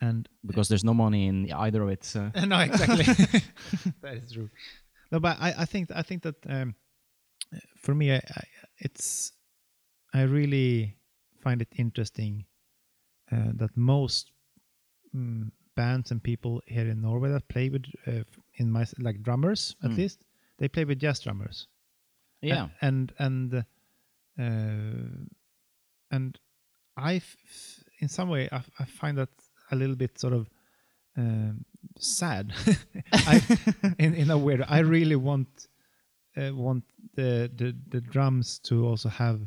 [0.02, 2.04] and because there's no money in either of it.
[2.04, 2.32] So.
[2.46, 3.04] no, exactly.
[4.02, 4.50] that is true.
[5.12, 6.76] No, but I, I think I think that um,
[7.78, 8.44] for me, I, I,
[8.80, 9.32] it's
[10.14, 10.98] I really
[11.44, 12.46] find it interesting
[13.32, 14.32] uh, that most
[15.16, 18.24] mm, bands and people here in Norway that play with uh,
[18.56, 19.98] in my like drummers at Mm.
[19.98, 20.26] least
[20.58, 21.68] they play with jazz drummers.
[22.42, 22.70] Yeah.
[22.82, 23.54] and and
[24.40, 25.26] uh,
[26.10, 26.40] and
[26.98, 27.22] I,
[28.00, 29.30] in some way, I, I find that
[29.72, 30.50] a little bit sort of
[31.18, 31.66] um,
[31.98, 32.54] sad.
[33.14, 33.42] I,
[34.00, 35.68] in in a weird, I really want
[36.38, 36.84] uh, want
[37.16, 39.40] the, the the drums to also have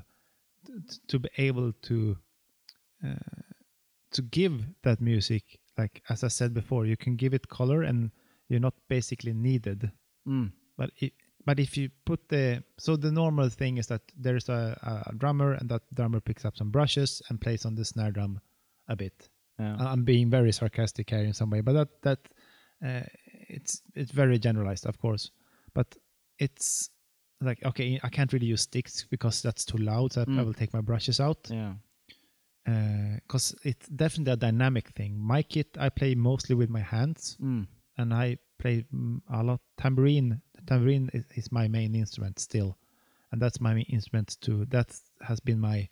[0.66, 2.16] t- to be able to
[3.04, 3.42] uh,
[4.12, 5.42] to give that music
[5.76, 8.10] like as I said before, you can give it color and
[8.48, 9.90] you're not basically needed
[10.26, 10.52] Mm.
[10.78, 11.12] but it,
[11.44, 15.52] but if you put the so the normal thing is that there's a, a drummer
[15.52, 18.40] and that drummer picks up some brushes and plays on the snare drum
[18.88, 19.28] a bit.
[19.58, 19.76] Yeah.
[19.78, 22.18] I'm being very sarcastic here in some way, but that that
[22.84, 23.06] uh,
[23.48, 25.30] it's it's very generalized, of course.
[25.74, 25.96] But
[26.38, 26.90] it's
[27.40, 30.12] like okay, I can't really use sticks because that's too loud.
[30.12, 30.44] So I- I Mm.
[30.46, 31.74] will take my brushes out yeah.
[33.22, 35.18] because it's definitely a dynamic thing.
[35.18, 37.66] My kit I play mostly with my hands Mm.
[37.98, 40.40] and I play mm, a lot tambourine.
[40.66, 42.78] Tambourine is, is my main instrument still,
[43.32, 44.64] and that's my main instrument too.
[44.66, 44.88] That
[45.20, 45.88] has been my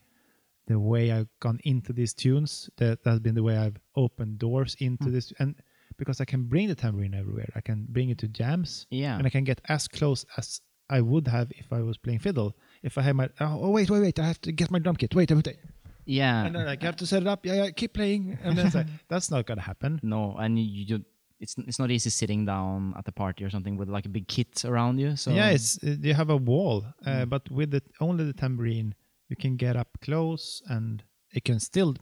[0.67, 2.71] the way I've gone into these tunes.
[2.77, 5.13] That has been the way I've opened doors into Mm.
[5.13, 5.55] this, and
[5.99, 9.17] because I can bring the tambourine everywhere, I can bring it to jams, Yeah.
[9.19, 10.61] and I can get as close as
[10.91, 12.57] I would have if I was playing fiddle.
[12.83, 15.15] If I had my oh, wait wait wait I have to get my drum kit
[15.15, 15.59] wait wait, wait.
[16.05, 16.45] yeah.
[16.45, 18.67] and then like you have to set it up yeah yeah keep playing and then
[18.67, 21.05] it's like that's not gonna happen No, and you, you
[21.41, 24.27] it's it's not easy sitting down at a party or something with like a big
[24.29, 25.17] kit around you.
[25.17, 27.29] So yeah, it's you have a wall, uh, Mm.
[27.31, 28.95] but with the only the tambourine,
[29.33, 31.03] you can get up close, and
[31.37, 31.95] it can still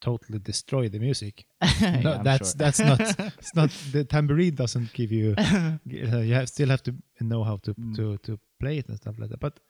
[0.00, 1.44] totally destroy the music.
[2.04, 2.58] No, I'm that's sure.
[2.62, 3.00] that's not
[3.40, 5.34] it's not the tambourine doesn't give you.
[5.38, 7.94] uh, you have, still have to know how to Mm.
[7.96, 9.40] to to play it and stuff like that.
[9.40, 9.60] But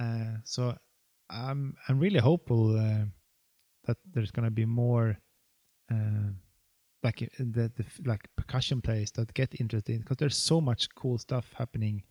[0.00, 0.62] uh, so
[1.30, 3.04] I'm I'm really hopeful uh,
[3.86, 5.16] that there's gonna be more.
[5.92, 6.32] Uh,
[7.02, 7.26] like uh,
[7.56, 12.02] the, the like percussion players that get interested because there's so much cool stuff happening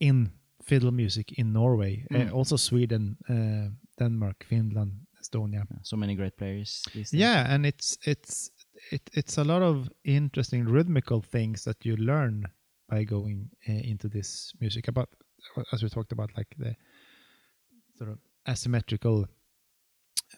[0.00, 0.30] in
[0.66, 2.28] fiddle music in Norway, Mm.
[2.30, 5.64] uh, also Sweden, uh, Denmark, Finland, Estonia.
[5.82, 6.82] So many great players.
[7.12, 8.50] Yeah, and it's it's
[8.92, 12.44] it, it's a lot of interesting rhythmical things that you learn
[12.90, 14.88] by going uh, into this music.
[14.88, 15.08] About
[15.72, 16.74] as we talked about, like the
[17.98, 19.26] sort of asymmetrical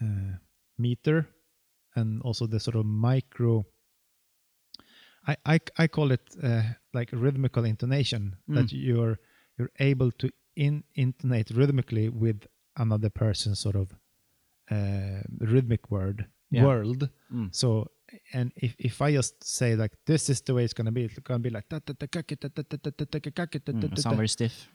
[0.00, 0.38] uh,
[0.78, 1.26] meter,
[1.94, 3.64] and also the sort of micro.
[5.28, 6.62] I, I, I call it uh,
[6.94, 8.86] like rhythmical intonation that Mm.
[8.86, 9.18] you're
[9.58, 12.46] you're able to in intonate rhythmically with
[12.76, 13.88] another person's sort of
[14.70, 16.64] uh, rhythmic word Yeah.
[16.64, 17.08] world.
[17.32, 17.54] Mm.
[17.54, 17.88] So
[18.32, 21.18] and if, if I just say like this is the way it's gonna be, it's
[21.18, 21.68] gonna be like
[23.88, 24.68] Mm, sound very stiff.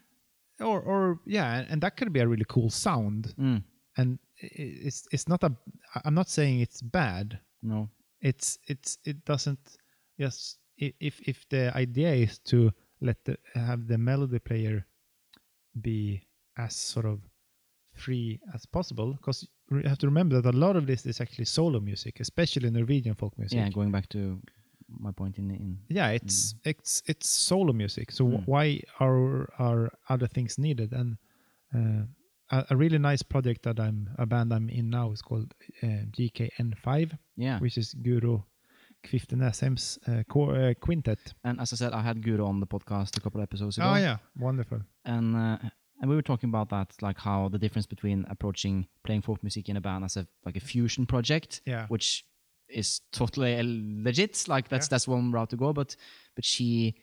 [0.59, 3.33] or or yeah, and- and that could be a really cool sound.
[3.37, 3.63] Mm.
[3.97, 5.55] And it's it's not a
[6.05, 7.39] I'm not saying it's bad.
[7.61, 7.89] No.
[8.21, 9.77] it's it's it doesn't
[10.17, 12.71] yes if if the idea is to
[13.01, 14.85] let the have the melody player
[15.81, 16.21] be
[16.57, 17.19] as sort of
[17.93, 21.45] free as possible because you have to remember that a lot of this is actually
[21.45, 24.39] solo music especially norwegian folk music Yeah, going back to
[24.99, 28.43] my point in in yeah it's it's it's solo music so Mm.
[28.45, 31.17] why are are other things needed and
[31.75, 32.03] uh,
[32.51, 36.03] a, a really nice project that i'm a band i'm in now is called uh,
[36.17, 37.59] gkn5 yeah.
[37.59, 37.93] which is
[39.03, 41.33] Guro Kvifte Nesheim's uh, uh, quintet.
[41.43, 43.87] And as I said, I had Guro on the podcast a couple episodes ago.
[43.93, 44.79] Oh yeah, wonderful.
[45.05, 45.57] and uh,
[46.01, 49.69] and we were talking about that, like how the difference between approaching playing folk music
[49.69, 52.25] in a band as a like a fusion project, Yeah, which
[52.69, 53.61] is totally
[54.03, 54.47] legit.
[54.47, 54.89] Like that's Yeah.
[54.91, 55.73] that's one route to go.
[55.73, 55.95] But
[56.35, 56.95] but she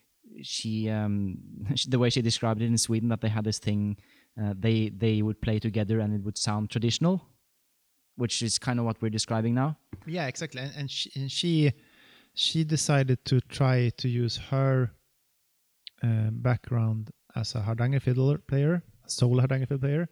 [0.42, 1.38] she um
[1.88, 3.96] the way she described it in Sweden that they had this thing,
[4.40, 7.22] uh, they they would play together and it would sound traditional,
[8.16, 9.76] which is kind of what we're describing now.
[10.06, 10.60] yeah, exactly.
[10.62, 11.72] And, and, she, and she
[12.38, 14.92] she decided to try to use her
[16.04, 20.08] uh, background as a hardanger fiddle player, a solo hardanger fiddle player,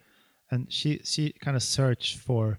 [0.50, 2.58] and she she kind of searched for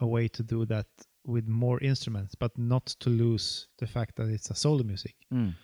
[0.00, 0.86] a way to do that
[1.24, 5.14] with more instruments, but not to lose the fact that it's a solo music.
[5.32, 5.54] Mm.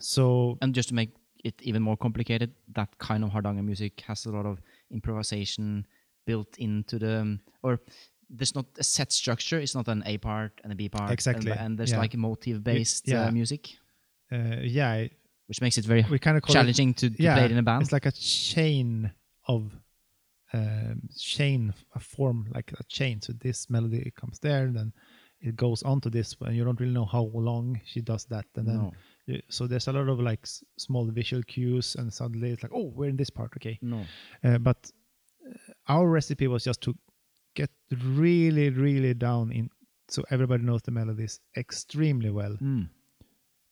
[0.00, 1.10] So and just to make
[1.44, 5.86] it even more complicated, that kind of hardanger music has a lot of improvisation
[6.26, 7.80] built into the, or
[8.30, 9.58] there's not a set structure.
[9.60, 11.10] It's not an A part and a B part.
[11.10, 11.98] Exactly, And, and there's yeah.
[11.98, 13.26] like motive-based yeah.
[13.26, 13.70] uh, music,
[14.32, 15.06] uh, yeah,
[15.46, 17.52] which makes it very we kind of call it challenging to, to yeah, play it
[17.52, 17.82] in a band.
[17.82, 19.12] It's like a chain
[19.46, 19.72] of
[20.52, 23.20] um, chain, a form like a chain.
[23.20, 24.92] So this melody comes there, and then
[25.40, 28.46] it goes on to this, and you don't really know how long she does that,
[28.56, 28.92] and then no,
[29.26, 32.72] you- so there's a lot of like s- small visual cues, and suddenly it's like,
[32.74, 33.78] oh, we're in this part, okay.
[33.82, 34.04] no.
[34.42, 34.90] Uh, but
[35.46, 36.96] uh, our recipe was just to
[37.54, 39.70] get really, really down in,
[40.08, 42.56] so everybody knows the melodies extremely well.
[42.60, 42.88] Mm.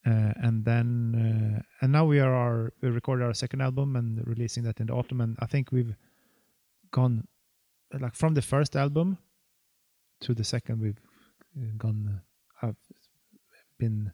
[0.06, 4.26] uh, and then uh, and now we are our we recorded our second album and
[4.26, 5.20] releasing that in the autumn.
[5.20, 5.94] And i think we've
[6.90, 7.26] gone
[8.00, 9.18] like from the first album
[10.20, 11.00] to the second we've
[11.56, 12.20] uh, gone
[12.62, 12.76] uh, have
[13.78, 14.12] been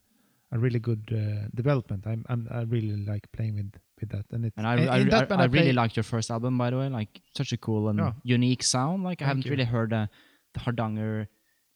[0.53, 2.07] a really good uh, development.
[2.07, 5.13] I'm, I'm i really like playing with with that and it And I, I, in
[5.13, 6.89] I, that I really liked your first album, by the way.
[6.89, 8.13] Like such a cool and Yeah.
[8.23, 9.03] unique sound.
[9.05, 9.51] Like I haven't you.
[9.53, 10.07] really heard uh,
[10.55, 11.29] the hardanger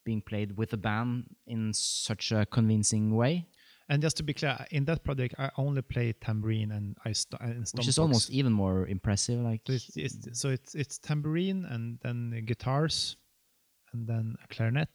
[0.05, 3.47] being played with a band in such a convincing way,
[3.89, 7.41] and just to be clear in that project i only play tambourine and i st-
[7.41, 7.99] and which is box.
[7.99, 9.39] almost even more impressive.
[9.41, 13.17] Like So it's, it's so it's it's tambourine and then guitars,
[13.93, 14.91] and then a clarinet,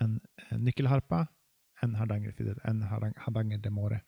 [0.00, 0.20] and
[0.52, 1.28] uh, nyckelharpa,
[1.80, 4.02] and hardanger fiddle and hardang- hardanger d'amore.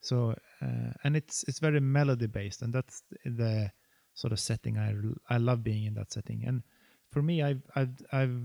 [0.00, 3.70] So uh, and it's it's very melody based, and that's the
[4.14, 4.94] sort of setting I
[5.28, 6.44] I love being in that setting.
[6.46, 6.62] And
[7.10, 8.40] for me, I've I've, I've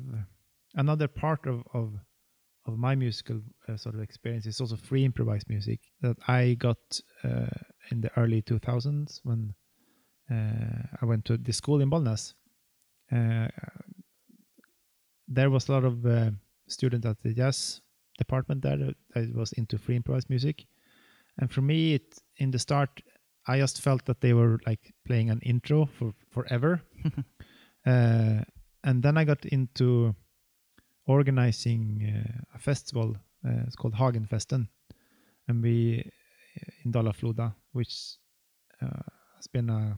[0.76, 1.94] another part of of
[2.66, 6.78] of my musical uh, sort of experience is also free improvised music that I got
[7.24, 7.48] uh,
[7.92, 9.54] in the early 2000s when
[10.32, 12.34] uh, I went to the school in Bollnäs.
[13.12, 13.50] Uh,
[15.28, 16.32] there was a lot of uh,
[16.68, 17.82] students at the jazz
[18.18, 20.66] department there that that was into free improvised music,
[21.40, 23.02] and for me, it in the start,
[23.48, 26.82] I just felt that they were like playing an intro for forever,
[27.86, 28.42] uh,
[28.84, 30.16] and then I got into
[31.06, 33.16] organizing uh, a festival.
[33.46, 34.68] Uh, it's called Hagenfesten,
[35.48, 36.10] and we
[36.84, 38.18] in Dala-Floda, which
[38.82, 39.02] uh,
[39.36, 39.98] has been a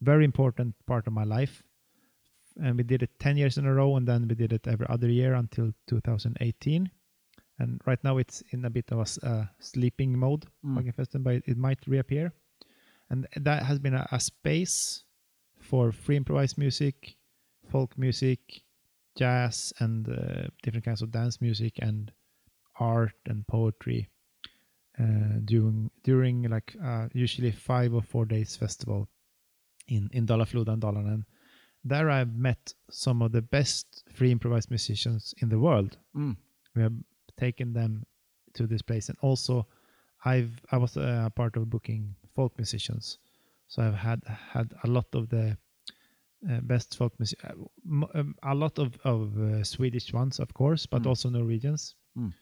[0.00, 1.62] very important part of my life.
[2.56, 4.86] And we did it 10 years in a row, and then we did it every
[4.88, 6.90] other year until 2018.
[7.58, 10.76] And right now it's in a bit of a uh, sleeping mode, Mm.
[10.76, 12.32] Hagenfesten, but it might reappear.
[13.10, 15.04] And that has been a, a space
[15.60, 17.16] for free improvised music,
[17.70, 18.40] folk music,
[19.16, 22.10] jazz, and uh, different kinds of dance music and
[22.80, 24.08] art and poetry
[24.98, 29.08] uh, during during like uh, usually five or four days festival
[29.88, 31.24] in in Dala-Floda and Dalarna.
[31.84, 35.98] There I've met some of the best free improvised musicians in the world.
[36.16, 36.36] Mm.
[36.74, 36.94] We have
[37.36, 38.04] taken them
[38.54, 39.66] to this place, and also
[40.24, 43.18] I've I was uh, a part of booking folk musicians,
[43.68, 45.56] so I've had had a lot of the
[46.50, 47.52] uh, best folk music, uh,
[48.18, 51.06] um, a lot of of uh, Swedish ones, of course, but Mm.
[51.08, 51.96] also Norwegians.
[52.16, 52.32] Mm.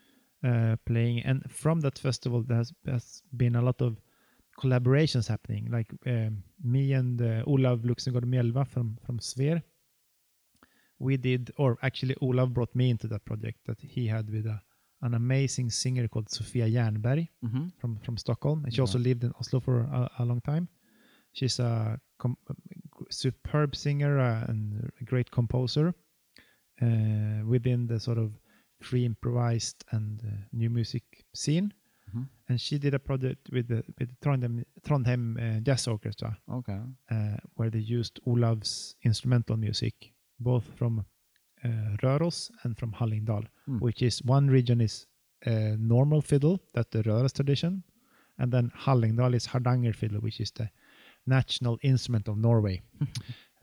[0.45, 3.97] uh, playing, and from that festival there has, has been a lot of
[4.59, 5.69] collaborations happening.
[5.71, 9.63] Like um, me and uh, Olav Luksengård Mjelva from from SVER,
[10.99, 14.61] we did, or actually Olav brought me into that project that he had with a,
[15.03, 17.67] an amazing singer called Sofia Jernberg Mm-hmm.
[17.79, 18.83] from from Stockholm, and she Yeah.
[18.87, 20.69] also lived in Oslo for a, a long time.
[21.33, 22.37] She's a com-
[23.11, 25.95] superb singer uh, and a great composer
[26.83, 28.33] uh, within the sort of
[28.81, 31.73] free improvised and uh, new music scene.
[32.15, 32.29] Mhm.
[32.49, 36.79] And she did a project with the with the Trondheim, Trondheim uh, Jazz Orchestra, Okay.
[37.11, 41.05] uh, where they used Olav's instrumental music, both from
[42.03, 43.81] Röros and from Hallingdal, Mm.
[43.81, 45.07] which is one region is
[45.47, 47.83] uh, normal fiddle, that's the Röros tradition,
[48.39, 50.69] and then Hallingdal is Hardanger fiddle, which is the
[51.27, 52.81] national instrument of Norway.
[53.01, 53.07] Uh,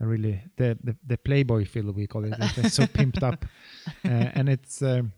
[0.06, 2.34] really, the, the the Playboy fiddle we call it.
[2.56, 3.44] It's so pimped up,
[4.04, 5.12] uh, and it's um,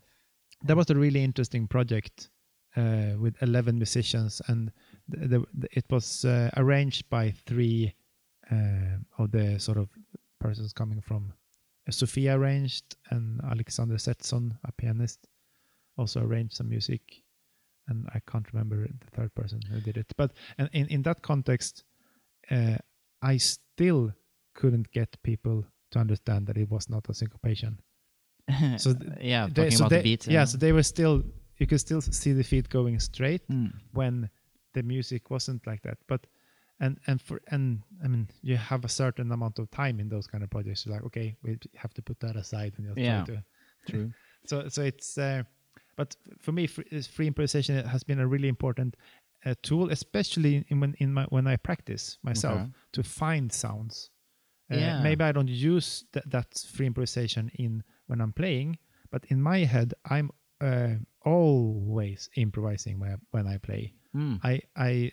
[0.65, 2.29] that was a really interesting project
[2.77, 4.71] uh, with 11 musicians and
[5.09, 7.93] the, the, the- it was uh, arranged by three
[8.51, 9.89] uh, of the sort of
[10.39, 11.35] persons coming from uh,
[11.89, 15.27] Sofia arranged and Alexander Zethson, a pianist,
[15.97, 17.01] also arranged some music.
[17.87, 20.07] And I can't remember the third person who did it.
[20.15, 21.83] But and in, in that context,
[22.49, 22.77] uh,
[23.21, 24.13] I still
[24.53, 27.79] couldn't get people to understand that it was not a syncopation.
[28.77, 30.27] So th- yeah, They- talking so about they, the beat.
[30.27, 31.23] yeah, so they were still,
[31.57, 33.71] you could still see the feet going straight, Mm.
[33.91, 34.29] when
[34.73, 36.25] the music wasn't like that but
[36.79, 40.27] and and for and i mean you have a certain amount of time in those
[40.27, 43.23] kind of projects You're like okay we have to put that aside and just Yeah.
[43.25, 43.43] try to
[43.89, 44.11] True.
[44.45, 45.43] so so it's uh,
[45.95, 48.95] but for me free, free improvisation has been a really important
[49.45, 52.69] uh, tool especially in when in my when i practice myself Okay.
[52.93, 54.09] to find sounds
[54.71, 55.03] uh, Yeah.
[55.03, 58.77] maybe i don't use th- that free improvisation in when i'm playing
[59.11, 60.29] but in my head i'm
[60.61, 60.95] uh,
[61.25, 64.39] always improvising when, when i play Mm.
[64.43, 65.11] I I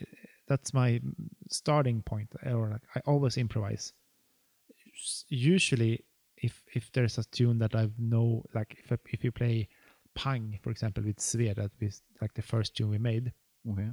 [0.51, 1.01] that's my
[1.48, 3.92] starting point or like I always improvise.
[5.28, 6.05] Usually
[6.36, 9.68] if if there's a tune that i've know like if I- if you play
[10.14, 13.32] Pang for example with SVER that was like the first tune we made,
[13.70, 13.90] Okay.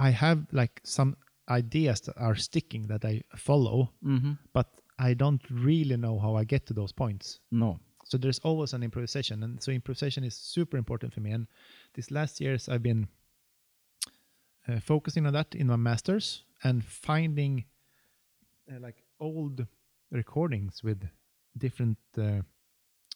[0.00, 1.16] I have like some
[1.48, 4.32] ideas that are sticking that I follow, Mm-hmm.
[4.52, 7.40] but I don't really know how I get to those points.
[7.50, 7.80] No.
[8.04, 11.30] So there's always an improvisation, and so improvisation is super important for me.
[11.32, 11.46] And
[11.94, 13.08] these last years, I've been
[14.68, 17.64] uh, focusing on that in my masters and finding
[18.70, 19.66] uh, like old
[20.10, 21.02] recordings with
[21.56, 22.40] different uh,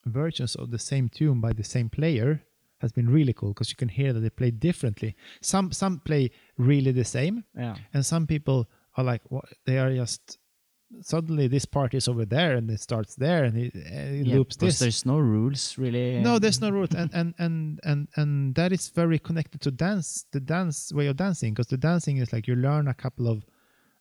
[0.06, 2.42] versions of the same tune by the same player
[2.80, 5.14] has been really cool because you can hear that they play differently.
[5.40, 7.76] Some some play really the same, Yeah.
[7.94, 10.38] and some people are like what they are just
[11.00, 14.56] suddenly this part is over there and it starts there and it, it yeah, loops
[14.56, 16.20] because this there's no rules really.
[16.20, 20.26] no there's no route and, and and and and that is very connected to dance
[20.32, 23.44] the dance way of dancing because the dancing is like you learn a couple of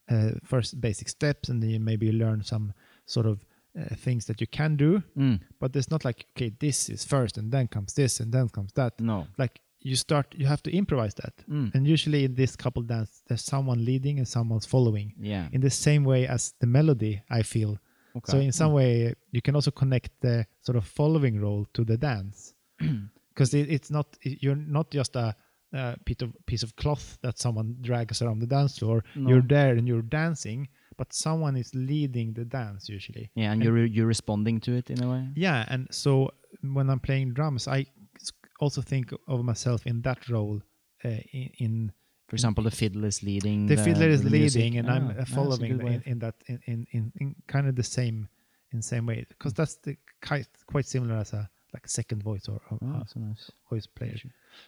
[0.09, 2.73] uh, first basic steps and then you maybe you learn some
[3.05, 3.45] sort of
[3.79, 5.39] uh, things that you can do Mm.
[5.59, 8.73] but there's not like okay this is first and then comes this and then comes
[8.73, 9.27] that No.
[9.37, 11.73] like you start you have to improvise that Mm.
[11.75, 15.47] and usually in this couple dance there's someone leading and someone's following Yeah.
[15.51, 17.77] in the same way as the melody i feel
[18.17, 18.31] Okay.
[18.31, 18.75] so in some Mm.
[18.75, 22.53] way, you can also connect the sort of following role to the dance,
[23.33, 24.05] because it, it's not
[24.43, 25.33] you're not just a,
[25.73, 29.03] a piece of piece of cloth that someone drags around the dance floor.
[29.15, 29.29] No.
[29.29, 30.67] You're there and you're dancing,
[30.97, 33.29] but someone is leading the dance usually.
[33.35, 35.23] Yeah, and you're you're responding to it in a way.
[35.35, 37.85] Yeah, and so when I'm playing drums, I
[38.61, 40.61] also think of myself in that role.
[41.03, 41.09] Uh,
[41.39, 41.73] in, in
[42.29, 43.67] For example, the fiddle is leading.
[43.67, 44.59] the fiddler is the music.
[44.61, 47.75] leading, and Ah, I'm uh, following in, in that in, in, in, in kind of
[47.75, 48.17] the same
[48.73, 49.93] in same way because that's the
[50.27, 51.43] quite quite similar as a
[51.73, 53.43] like second voice or, or Oh, so nice.
[53.69, 54.15] voice player.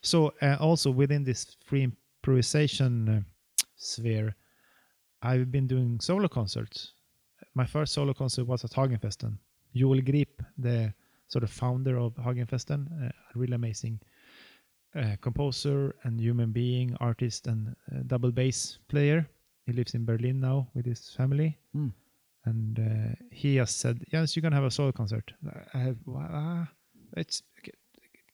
[0.02, 3.22] So uh, also within this free improvisation uh,
[3.76, 4.36] sphere,
[5.22, 6.94] I've been doing solo concerts.
[7.56, 9.34] My first solo concert was at Hagenfesten.
[9.76, 10.94] Joel Grip, the
[11.34, 14.00] sort of founder of Hagenfesten, uh, a really amazing
[14.96, 19.28] uh, composer and human being, artist and uh, double bass player.
[19.66, 21.58] He lives in Berlin now with his family.
[21.74, 21.90] Hmm.
[22.46, 25.32] And uh, he has said, Yes, you're going to have a solo concert.
[25.74, 26.68] I have, ah,
[27.18, 27.42] it's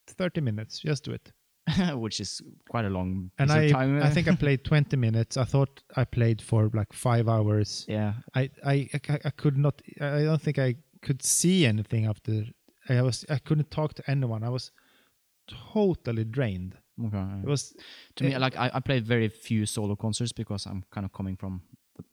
[0.07, 1.31] 30 minutes, just do it.
[1.99, 4.01] Which is quite a long And I, time.
[4.01, 5.37] I think I played 20 minutes.
[5.37, 7.85] I thought I played for like five hours.
[7.87, 8.13] yeah.
[8.33, 12.45] I, I, I, I could not, I don't think I could see anything after.
[12.97, 14.43] I was, I couldn't talk to anyone.
[14.43, 14.71] I was
[15.73, 16.77] totally drained.
[17.05, 17.25] Okay.
[17.43, 17.73] It was,
[18.15, 21.13] to me, eh, like I, I played very few solo concerts because I'm kind of
[21.13, 21.61] coming from
[21.95, 22.03] the,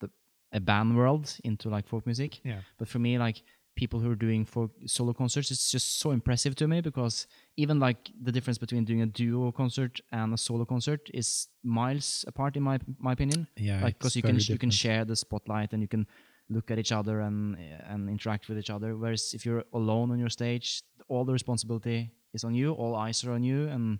[0.00, 0.10] the
[0.52, 2.40] a band world into like folk music.
[2.44, 2.60] yeah.
[2.78, 3.42] But for me, like
[3.74, 7.26] people who are doing for solo concerts it's just so impressive to me because
[7.56, 12.24] even like the difference between doing a duo concert and a solo concert is miles
[12.28, 15.16] apart in my my opinion Yeah, like because you can very you can share the
[15.16, 16.06] spotlight and you can
[16.54, 17.56] look at each other and
[17.90, 18.96] and interact with each other.
[18.96, 23.24] Whereas if you're alone on your stage all the responsibility is on you all eyes
[23.24, 23.98] are on you and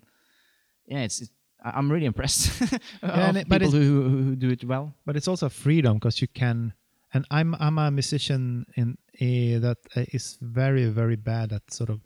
[0.87, 1.29] yeah it's,
[1.63, 2.61] i'm really impressed
[3.01, 4.93] of and it- but people who, who do it well.
[5.05, 6.73] But it's also freedom because you can
[7.13, 11.89] and i'm i'm a musician in a that uh, is very very bad at sort
[11.89, 11.99] of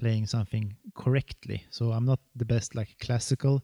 [0.00, 1.58] playing something correctly.
[1.70, 3.62] So i'm not the best like classical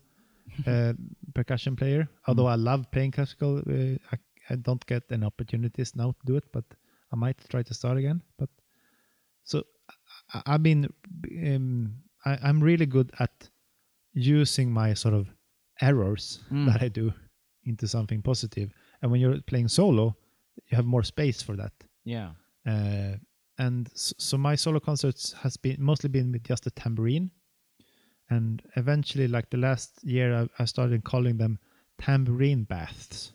[0.67, 0.93] uh,
[1.35, 4.17] percussion player although i love playing classical uh, I,
[4.53, 6.65] I don't get any opportunities now to do it but
[7.13, 8.51] i might try to start again but
[9.45, 9.63] so
[10.35, 10.83] I, i've been
[11.47, 11.95] um,
[12.25, 13.49] I, i'm really good at
[14.15, 15.27] using my sort of
[15.81, 16.67] errors Mm.
[16.67, 17.13] that i do
[17.65, 18.71] into something positive.
[19.01, 20.15] and when you're playing solo
[20.69, 21.73] you have more space for that
[22.05, 22.31] yeah
[22.67, 23.15] uh,
[23.59, 27.31] and so, so my solo concerts has been mostly been with just a tambourine
[28.31, 31.59] and eventually like the last year i, I started calling them
[31.99, 33.33] tambourine baths.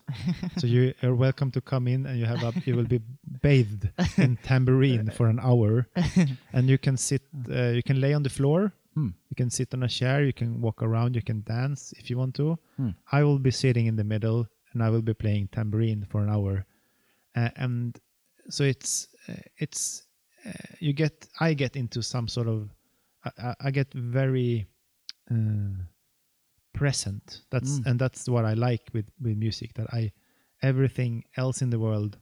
[0.58, 3.00] So you are welcome to come in and you have a you will be
[3.42, 5.88] bathed in tambourine for an hour.
[6.54, 8.74] And you can sit uh, you can lay on the floor.
[8.96, 9.10] Hmm.
[9.30, 10.24] you can sit on a chair.
[10.26, 11.16] You can walk around.
[11.16, 12.58] You can dance if you want to.
[12.78, 12.90] Hmm.
[13.12, 16.30] i will be sitting in the middle and i will be playing tambourine for an
[16.30, 16.66] hour.
[17.36, 18.00] Uh, and
[18.50, 20.08] so it's uh, it's
[20.46, 22.70] uh, you get i get into some sort of
[23.26, 24.66] i, I- I get very
[25.32, 25.78] uh,
[26.78, 27.86] present that's Mm.
[27.88, 30.12] and that's what i like with with music that i
[30.62, 32.18] everything else in the world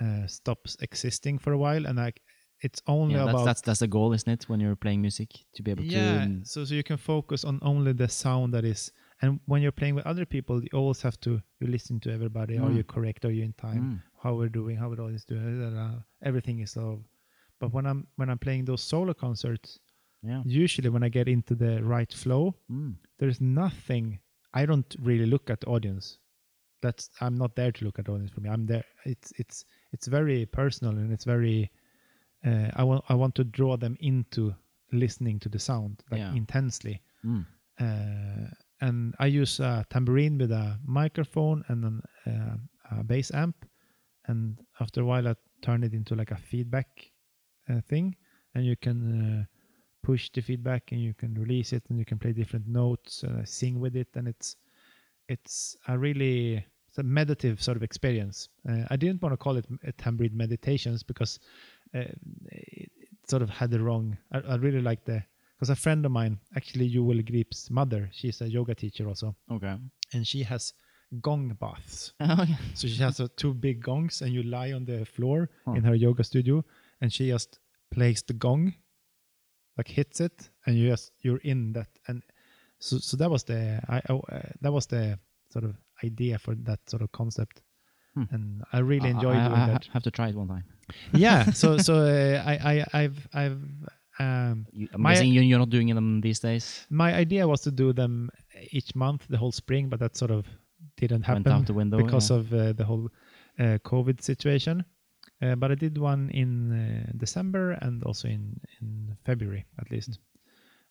[0.00, 2.20] uh, stops existing for a while and like
[2.60, 4.48] it's only yeah, that's, about that's that's the goal, isn't it?
[4.48, 6.22] When you're playing music, to be able yeah to.
[6.22, 9.72] um, so so you can focus on only the sound that is and when you're
[9.80, 11.30] playing with other people you always have to
[11.60, 12.76] you listen to everybody are Mm.
[12.76, 13.98] you correct are you in time Mm.
[14.22, 16.02] how we're doing how we're always doing blah, blah, blah.
[16.22, 17.04] everything is so
[17.60, 19.78] but when i'm when i'm playing those solo concerts
[20.22, 20.42] Yeah.
[20.44, 22.94] usually when i get into the right flow Mm.
[23.18, 24.18] there's nothing
[24.54, 26.18] i don't really look at the audience
[26.82, 29.64] that's i'm not there to look at the audience for me i'm there it's it's
[29.92, 31.70] it's very personal and it's very
[32.46, 34.54] uh, i want i want to draw them into
[34.92, 36.34] listening to the sound like Yeah.
[36.36, 37.46] intensely Mm.
[37.80, 38.48] uh,
[38.80, 42.56] and I use a tambourine with a microphone and an, uh,
[42.98, 43.64] a bass amp.
[44.26, 46.88] And after a while, I turn it into like a feedback
[47.70, 48.16] uh, thing,
[48.54, 49.44] and you can uh,
[50.02, 53.40] push the feedback and you can release it, and you can play different notes and
[53.40, 54.56] I sing with it, and it's
[55.28, 58.48] it's a really it's a meditative sort of experience.
[58.68, 61.38] Uh, I didn't want to call it a tambourine meditations because
[61.94, 62.04] uh,
[62.50, 62.90] it,
[63.28, 64.16] sort of had the wrong.
[64.32, 65.22] I, I really like the
[65.56, 69.76] because a friend of mine, actually Joel Grip's mother, she's a yoga teacher also, Okay.
[70.12, 70.72] and she has
[71.20, 72.12] gong baths.
[72.20, 72.56] Oh, yeah.
[72.74, 75.72] So she has uh, two big gongs, and you lie on the floor Huh.
[75.72, 76.64] in her yoga studio,
[77.00, 77.60] and she just
[77.92, 78.74] plays the gong,
[79.78, 81.88] like hits it, and you just you're in that.
[82.08, 82.22] And
[82.78, 85.18] so so that was the I, I uh, that was the
[85.50, 87.62] sort of idea for that sort of concept,
[88.14, 88.24] Hmm.
[88.30, 89.86] and I really enjoy I, I, doing I that.
[89.92, 90.64] have to try it one time.
[91.14, 91.50] yeah.
[91.52, 93.58] So so uh, I I I've I've
[94.18, 96.86] um You, I'm My- guessing you're not doing them these days.
[96.90, 98.28] my idea was to do them
[98.70, 100.44] each month the whole spring but that sort of
[101.00, 102.36] didn't happen Went out the window because yeah.
[102.36, 103.08] of uh, the whole
[103.58, 104.84] uh, covid situation
[105.42, 110.18] uh, but i did one in uh, december and also in in february at least.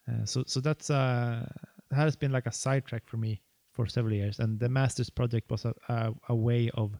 [0.09, 1.45] Uh, so so that's uh
[1.91, 3.41] has been like a sidetrack for me
[3.73, 4.39] for several years.
[4.39, 6.97] And the masters project was a, a, a way of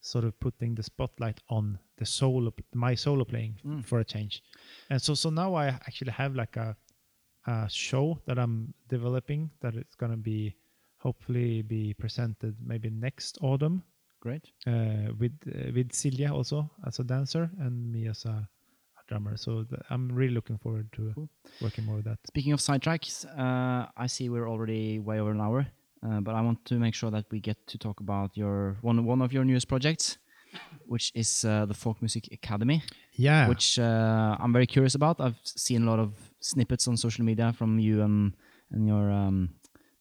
[0.00, 3.84] sort of putting the spotlight on the solo my solo playing Mm.
[3.84, 4.42] for a change.
[4.90, 6.76] And so so now i actually have like a
[7.46, 10.54] a show that i'm developing that it's going to be
[10.98, 13.82] hopefully be presented maybe next autumn
[14.26, 14.46] Great.
[14.66, 16.58] uh, with uh, with Silja also
[16.88, 18.36] as a dancer and me as a,
[18.98, 21.28] a drummer so th- i'm really looking forward to Cool.
[21.64, 25.40] working more with that Speaking of sidetracks, uh, I see we're already way over an
[25.46, 25.60] hour,
[26.06, 28.98] uh, but I want to make sure that we get to talk about your one
[29.12, 30.18] one of your newest projects,
[30.92, 32.78] which is uh, the Folk Music Academy,
[33.28, 35.20] yeah which uh, I'm very curious about.
[35.20, 38.34] I've seen a lot of snippets on social media from you and
[38.72, 39.38] and your um,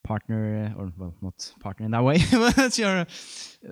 [0.06, 3.06] partner, or well, not partner in that way, but your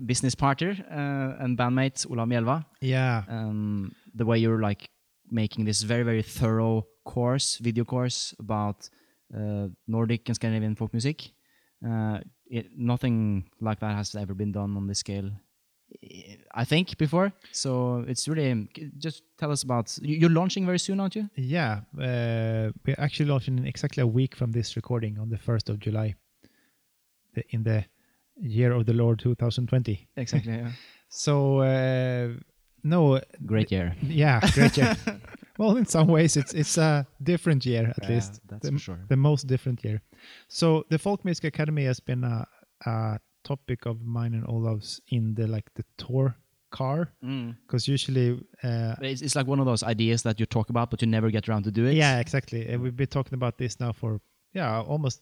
[0.06, 2.66] business partner uh, and bandmate Olav Mjelva.
[2.82, 3.24] yeah.
[3.30, 4.90] Um, the way you're like
[5.32, 8.90] making this very very thorough course video course about
[9.38, 11.32] uh, nordic and scandinavian folk music
[11.90, 15.30] uh, it, nothing like that has ever been done on this scale
[16.04, 17.32] eh, i think before.
[17.52, 18.68] So it's really um,
[19.06, 21.26] just tell us about you- you're launching very soon aren't you?
[21.36, 25.70] Yeah, uh, we're actually launching in exactly a week from this recording on the 1st
[25.70, 26.16] of July
[27.34, 27.86] the, in the
[28.40, 30.08] year of the Lord 2020.
[30.18, 30.72] exactly yeah.
[31.10, 32.30] So uh,
[32.84, 33.96] no, Great year.
[34.02, 34.96] yeah, great year.
[35.60, 38.42] well, in some ways, it's it's a different year at Yeah, least.
[38.50, 39.00] that's the, for sure.
[39.10, 40.02] the most different year.
[40.48, 42.48] So the Folk Music Academy has been a,
[42.86, 46.36] a topic of mine and Olav's in the like the tour
[46.72, 47.56] car Mm.
[47.68, 51.02] because usually uh, It's, it's like one of those ideas that you talk about, but
[51.02, 51.94] you never get around to do it.
[51.94, 54.20] yeah exactly Uh, we've been talking about this now for
[54.54, 55.22] yeah almost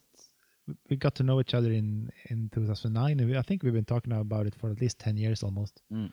[0.89, 3.85] we got to know each other in in 2009 and we, i think we've been
[3.85, 6.11] talking about it for at least 10 years almost Mm.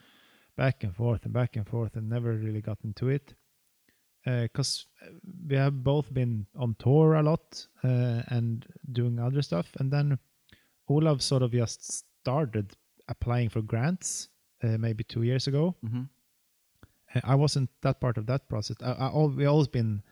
[0.57, 3.35] back and forth and back and forth and never really got into it
[4.25, 4.87] because
[5.49, 10.19] we have both been on tour a lot uh, and doing other stuff and then
[10.89, 12.77] Olav sort of just started
[13.09, 14.29] applying for grants
[14.63, 16.03] uh, maybe two years ago hmm
[17.15, 18.77] uh, I wasn't that part of that process.
[18.83, 20.03] I, I, we always been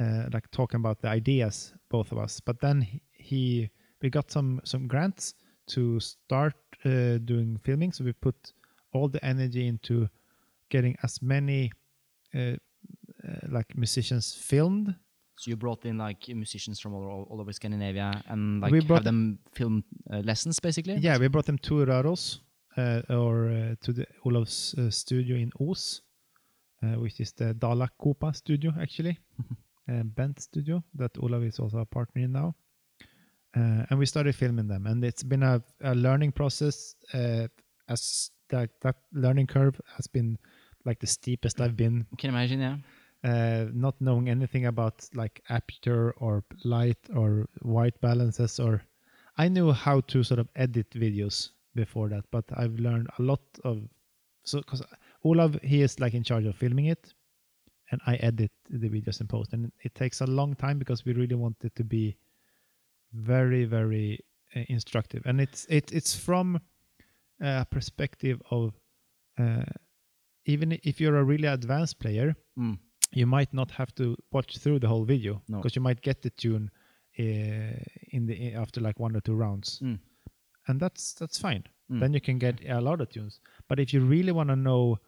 [0.00, 2.40] uh, like talking about the ideas, both of us.
[2.40, 3.70] But then he, he
[4.02, 5.34] we got some some grants
[5.68, 6.54] to start
[6.84, 7.92] uh, doing filming.
[7.92, 8.52] So we put
[8.92, 10.08] all the energy into
[10.68, 11.70] getting as many
[12.34, 12.56] uh, uh,
[13.48, 14.94] like musicians filmed.
[15.36, 18.78] So you brought in like musicians from all, all, all over Scandinavia and like We
[18.78, 20.96] have brought- them film uh, lessons basically.
[20.96, 22.40] Yeah, we brought them to Röros
[22.76, 26.02] uh, or uh, to the Olav's uh, studio in Os,
[26.82, 29.18] uh, which is the Dala Kopa studio actually,
[29.88, 32.54] uh, Bent studio that Olav is also a partner in now.
[33.56, 36.94] Uh, and we started filming them, and it's been a, a learning process.
[37.12, 37.48] Uh,
[37.88, 40.38] as that that learning curve has been
[40.84, 42.60] like the steepest I've been Can imagine?
[42.60, 42.76] Yeah.
[43.24, 48.82] uh, not knowing anything about like aperture or light or white balances or
[49.36, 53.40] I knew how to sort of edit videos before that, but I've learned a lot
[53.64, 53.82] of
[54.44, 54.82] so because
[55.24, 57.14] Olav he is like in charge of filming it,
[57.90, 61.12] and I edit the videos and post, and it takes a long time because we
[61.12, 62.16] really want it to be
[63.12, 64.18] very very
[64.56, 66.60] uh, instructive, and it's it it's from
[67.40, 68.74] a perspective of
[69.38, 69.64] uh,
[70.46, 72.78] even if you're a really advanced player Mm.
[73.12, 75.58] you might not have to watch through the whole video No.
[75.58, 76.70] because you might get the tune
[77.18, 77.22] uh,
[78.12, 79.98] in the after like one or two rounds Mm.
[80.68, 82.00] and that's that's fine Mm.
[82.00, 84.98] then you can get a lot of tunes but if you really want to know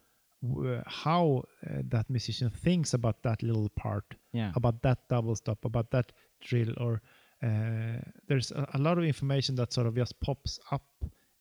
[0.43, 4.53] w- how uh, that musician thinks about that little part Yeah.
[4.57, 7.01] about that double stop about that drill or
[7.43, 10.87] uh, there's a, a lot of information that sort of just pops up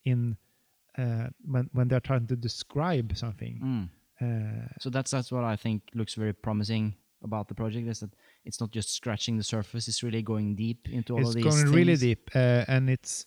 [0.04, 0.36] in
[0.98, 3.88] uh, when when they're trying to describe something Mm.
[4.20, 8.10] uh, So that's that's what I think looks very promising about the project is that
[8.44, 11.46] it's not just scratching the surface; it's really going deep into all it's of these.
[11.46, 13.26] It's going really deep uh, and it's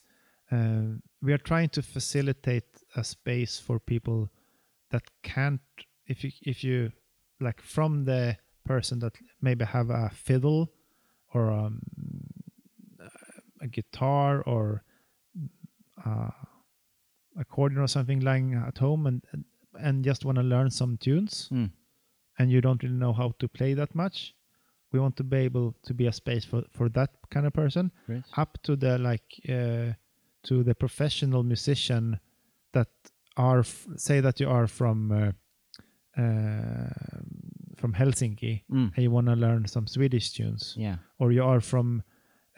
[0.52, 4.30] uh, we are trying to facilitate a space for people
[4.92, 5.62] that can't
[6.08, 6.92] if you if you
[7.40, 10.72] like from the person that maybe have a fiddle
[11.34, 11.80] or um,
[13.66, 14.84] a guitar or
[16.06, 16.30] uh,
[17.40, 19.22] accordion or something lying at home and
[19.86, 21.70] and just want to learn some tunes Mm.
[22.40, 24.34] and you don't really know how to play that much
[24.92, 27.92] we want to be able to be a space for for that kind of person
[28.08, 28.24] Great.
[28.38, 29.94] up to the like uh,
[30.48, 32.20] to the professional musician
[32.74, 32.88] that
[33.36, 35.32] are f- say that you are from uh,
[36.22, 36.90] uh,
[37.76, 38.92] from Helsinki Mm.
[38.96, 40.98] and you want to learn some Swedish tunes Yeah.
[41.20, 42.04] or you are from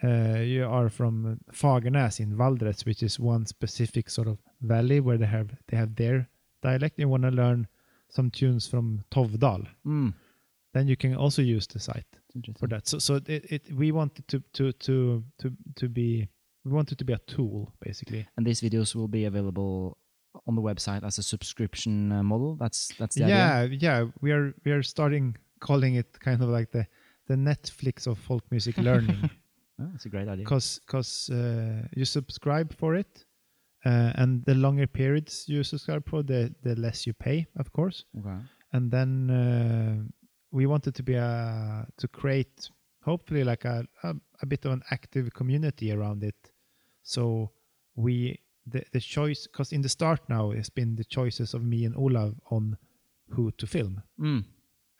[0.04, 5.18] uh, you are from Fagernes in Valdres which is one specific sort of valley where
[5.18, 6.28] they have they have their
[6.62, 7.66] dialect you want to learn
[8.08, 10.14] some tunes from Tovdal Mm.
[10.72, 12.06] then you can also use the site
[12.58, 12.86] for that.
[12.86, 16.28] So so it, it we wanted to to to to to be
[16.64, 18.26] we want it to be a tool basically.
[18.36, 19.96] And these videos will be available
[20.46, 22.56] on the website as a subscription uh, model.
[22.56, 23.36] That's that's the idea.
[23.36, 24.04] Yeah, yeah.
[24.20, 26.86] We are we are starting calling it kind of like the
[27.26, 29.30] the Netflix of folk music learning
[29.80, 30.44] Oh, that's a great idea.
[30.44, 33.24] because because uh, you subscribe for it.
[33.86, 38.04] Uh, and the longer periods you subscribe for, the the less you pay, of course.
[38.18, 38.38] Okay.
[38.72, 39.96] and then uh,
[40.50, 42.70] we wanted to be a to create
[43.04, 46.52] hopefully like a, a a bit of an active community around it
[47.02, 47.50] so
[47.96, 51.86] we the, the choice because in the start now it's been the choices of me
[51.86, 52.76] and Olav on
[53.30, 54.44] who to film Mm.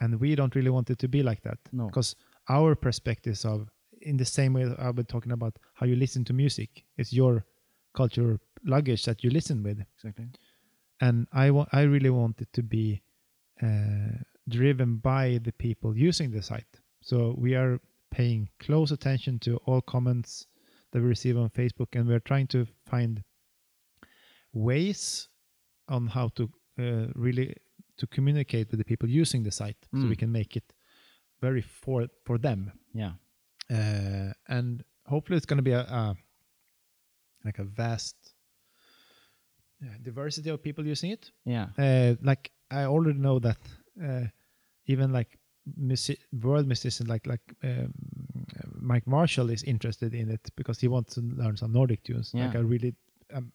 [0.01, 1.87] and we don't really want it to be like that No.
[1.87, 2.17] because
[2.49, 3.69] our perspectives of
[4.03, 7.45] in the same way I've been talking about how you listen to music it's your
[7.95, 10.27] cultural luggage that you listen with Exactly.
[11.01, 13.03] and I want I really want it to be
[13.63, 14.13] uh,
[14.49, 16.81] driven by the people using the site.
[17.01, 17.81] So we are
[18.11, 20.47] paying close attention to all comments
[20.93, 23.23] that we receive on Facebook, and we're trying to find
[24.53, 25.29] ways
[25.89, 27.55] on how to uh, really
[27.97, 30.09] to communicate with the people using the site, so Mm.
[30.09, 30.73] we can make it
[31.41, 33.13] very for for them, Yeah.
[33.71, 36.17] Uh, and hopefully it's going to be a, a
[37.45, 38.17] like a vast
[39.81, 41.31] yeah, diversity of people using it.
[41.45, 41.69] Yeah.
[41.79, 43.59] Uh, like I already know that
[44.03, 44.27] uh,
[44.87, 45.39] even like
[45.77, 47.93] music, world musicians like like um,
[48.81, 52.47] Mike Marshall is interested in it because he wants to learn some Nordic tunes, Yeah.
[52.47, 52.95] like a really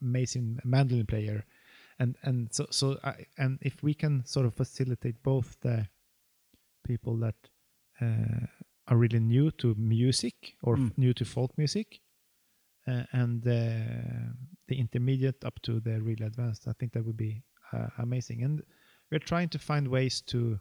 [0.01, 1.43] amazing mandolin player,
[1.99, 5.87] and and so so I, and if we can sort of facilitate both the
[6.83, 7.35] people that
[8.01, 8.45] uh,
[8.87, 10.91] are really new to music or Mm.
[10.97, 12.01] new to folk music,
[12.87, 14.33] uh, and uh,
[14.67, 18.43] the intermediate up to the really advanced, I think that would be uh, amazing.
[18.43, 18.61] And
[19.11, 20.59] we're trying to find ways to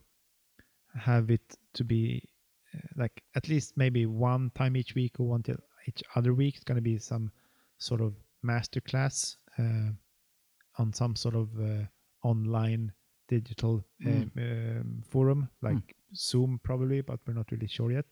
[0.95, 2.29] have it to be
[2.75, 6.55] uh, like at least maybe one time each week or one till each other week.
[6.57, 7.31] It's going to be some
[7.79, 9.91] sort of master class uh,
[10.79, 11.85] on some sort of uh,
[12.23, 12.93] online
[13.29, 14.23] digital Mm.
[14.23, 18.07] um, um, forum like Zoom probably, but we're not really sure yet.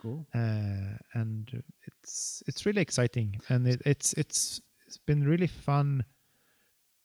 [0.00, 0.26] Cool.
[0.34, 6.04] Uh, and it's it's really exciting, and it, it's it's it's been really fun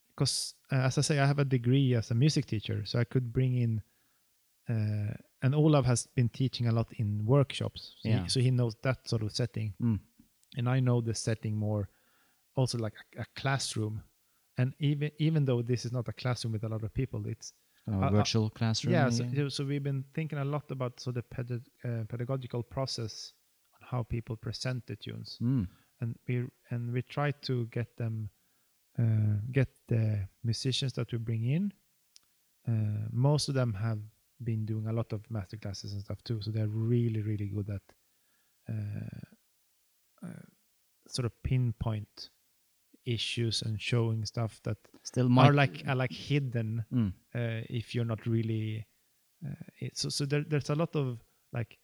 [0.09, 3.03] because uh, as I say, I have a degree as a music teacher, so I
[3.03, 3.81] could bring in.
[4.69, 5.13] Uh,
[5.43, 8.23] and Olav has been teaching a lot in workshops, so, Yeah.
[8.23, 9.99] he, so he knows that sort of setting, Mm.
[10.57, 11.87] and I know the setting more,
[12.55, 14.01] also like a, a classroom.
[14.57, 17.53] And even even though this is not a classroom with a lot of people, it's
[17.53, 18.93] Kind of a Uh, uh, virtual classroom.
[18.93, 19.09] yeah.
[19.09, 21.23] So, so- we've been thinking a lot about so the
[21.85, 23.34] uh, pedagogical process
[23.76, 25.68] on how people present the tunes Mm.
[26.01, 28.30] and we and we try to get them
[28.99, 31.72] uh, get the musicians that we bring in.
[32.68, 33.99] Uh, most of them have
[34.43, 37.69] been doing a lot of master classes and stuff too, so they're really really good
[37.69, 37.81] at
[38.69, 40.45] uh, uh,
[41.07, 42.30] sort of pinpoint
[43.07, 47.13] issues and showing stuff that Still, are like are like hidden Mm.
[47.35, 48.85] uh, if you're not really
[49.45, 49.53] uh,
[49.85, 51.19] it, so so there, there's a lot of
[51.53, 51.77] like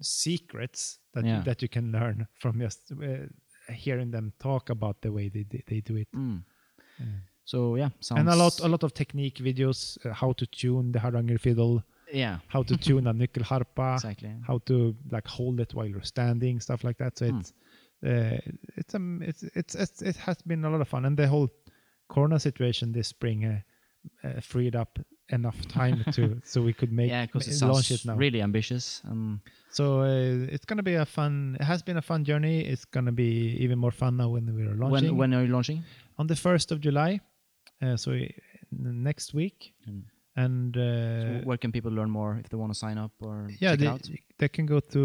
[0.00, 1.36] secrets that Yeah.
[1.38, 3.26] you, that you can learn from just uh,
[3.72, 6.42] hearing them talk about the way they they, they do it Mm.
[7.00, 7.20] Mm.
[7.44, 8.20] So yeah, sounds.
[8.20, 11.82] and a lot a lot of technique videos uh, how to tune the Hardanger fiddle
[12.12, 12.38] Yeah.
[12.48, 14.34] how to tune a nyckelharpa Exactly.
[14.46, 17.38] how to like hold it while you're standing stuff like that so Hmm.
[17.40, 17.52] it's
[18.02, 21.04] it's um it's, it's it's it has been a lot of fun.
[21.04, 21.48] And the whole
[22.08, 23.60] corona situation this spring uh,
[24.26, 24.98] uh, freed up
[25.28, 28.16] enough time to so we could make yeah, because it launch sounds it now.
[28.16, 29.38] really ambitious and
[29.70, 32.60] so uh, it's gonna be a fun it has been a fun journey.
[32.62, 35.16] It's gonna be even more fun now when we're launching.
[35.16, 35.82] when when are you launching?
[36.18, 37.20] on the 1st of july
[37.82, 38.26] uh, so uh,
[38.70, 39.72] next week.
[39.88, 40.02] Mm.
[40.36, 43.48] And uh, So where can people learn more if they want to sign up or
[43.60, 45.02] yeah check they, they can go to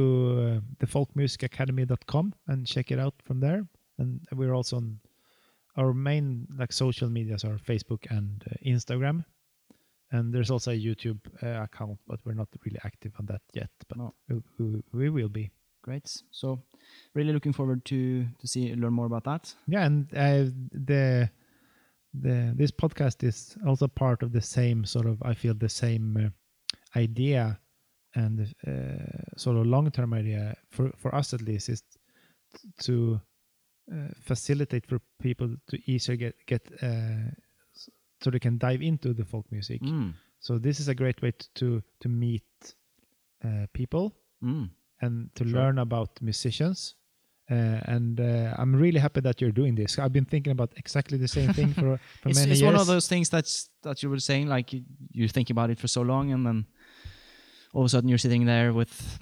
[0.61, 3.65] uh, thefolkmusicacademy.com and check it out from there
[3.97, 4.99] and we're also on
[5.77, 9.25] our main like social medias are facebook and uh, instagram
[10.11, 13.69] and there's also a youtube uh, account but we're not really active on that yet
[13.87, 14.13] but No.
[14.29, 16.09] we, we, we will be Great.
[16.31, 16.63] So
[17.13, 19.53] really looking forward to to see learn more about that.
[19.67, 21.29] yeah and uh, the
[22.21, 26.17] the this podcast is also part of the same sort of i feel the same
[26.17, 26.29] uh,
[26.99, 27.59] idea
[28.15, 31.83] and uh, sort of long term idea for for us at least is
[32.79, 33.19] to
[33.91, 37.29] uh, facilitate for people to easier get get uh,
[38.21, 40.13] so they can dive into the folk music Mm.
[40.39, 42.75] so this is a great way to to, to meet
[43.43, 44.13] uh, people
[44.43, 44.69] Mm.
[45.01, 45.53] and to Sure.
[45.59, 46.95] learn about musicians.
[47.49, 49.99] Uh, and uh, I'm really happy that you're doing this.
[49.99, 52.61] I've been thinking about exactly the same thing for, for It's, many it's years.
[52.61, 54.81] It's one of those things that's that you were saying like you,
[55.11, 56.65] you think about it for so long and then
[57.73, 59.19] all of a sudden you're sitting there with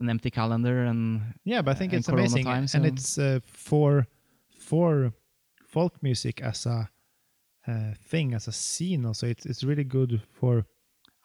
[0.00, 3.40] an empty calendar and yeah, but I think and it's amazing, time, and it's uh,
[3.44, 4.06] for
[4.58, 5.12] for
[5.66, 6.90] folk music as a
[7.66, 9.06] uh, thing, as a scene.
[9.06, 10.66] Also, it's it's really good for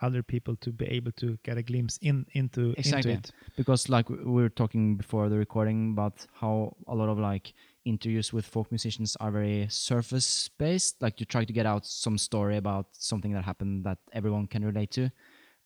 [0.02, 3.14] other people to be able to get a glimpse in into Exactly.
[3.14, 3.56] into it.
[3.56, 7.54] because like we were talking before the recording about how a lot of like
[7.86, 12.18] interviews with folk musicians are very surface based like you try to get out some
[12.18, 15.10] story about something that happened that everyone can relate to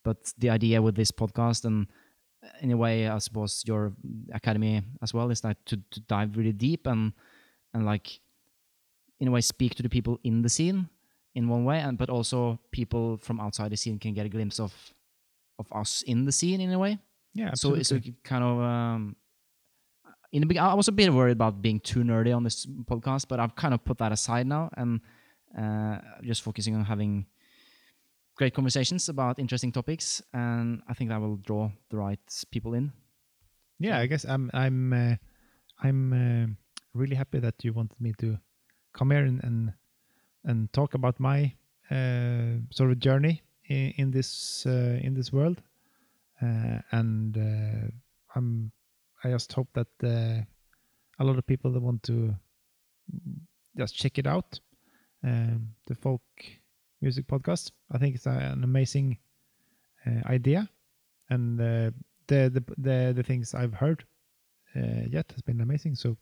[0.04, 1.86] but the idea with this podcast and
[2.60, 3.92] in a way i suppose your
[4.32, 7.12] academy as well is like to, to dive really deep and
[7.74, 8.20] and like
[9.20, 10.88] in a way speak to the people in the scene
[11.34, 14.60] in one way and but also people from outside the scene can get a glimpse
[14.60, 14.72] of
[15.58, 16.98] of us in the scene in a way
[17.34, 17.84] Yeah, so absolutely.
[17.84, 19.16] so it kind of um,
[20.32, 23.28] in the beginning, I was a bit worried about being too nerdy on this podcast,
[23.28, 25.00] but I've kind of put that aside now and
[25.58, 27.26] uh, just focusing on having
[28.36, 32.92] great conversations about interesting topics, and I think that will draw the right people in.
[33.78, 35.16] yeah i guess i'm i'm uh,
[35.82, 36.46] i'm uh,
[36.94, 38.38] really happy that you wanted me to
[38.96, 39.72] come here and and,
[40.44, 41.52] and talk about my
[41.90, 45.60] uh, sort of journey in, in this uh, in this world
[46.40, 47.88] uh, and uh,
[48.34, 48.70] i'm
[49.24, 50.42] i just hope that uh,
[51.18, 52.34] a lot of people that want to
[53.76, 54.60] just check it out
[55.24, 56.22] um, the folk
[57.00, 57.72] music podcast.
[57.90, 59.18] I think it's an amazing
[60.06, 60.68] uh, idea,
[61.30, 61.90] and uh,
[62.26, 64.04] the, the the the things I've heard
[64.76, 65.96] uh, yet has been amazing.
[65.96, 66.16] So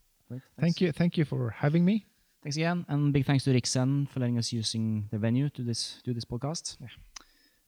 [0.59, 2.07] thank you, thank you for having me.
[2.43, 6.01] Thanks again, and big thanks to Riksen for letting us using the venue to this
[6.05, 6.79] do this podcast.
[6.81, 6.89] Yeah.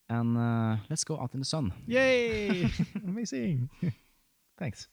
[0.09, 1.75] And uh, let's go out in the sun.
[1.87, 2.71] Yay!
[3.07, 3.69] amazing.
[4.59, 4.89] Thanks.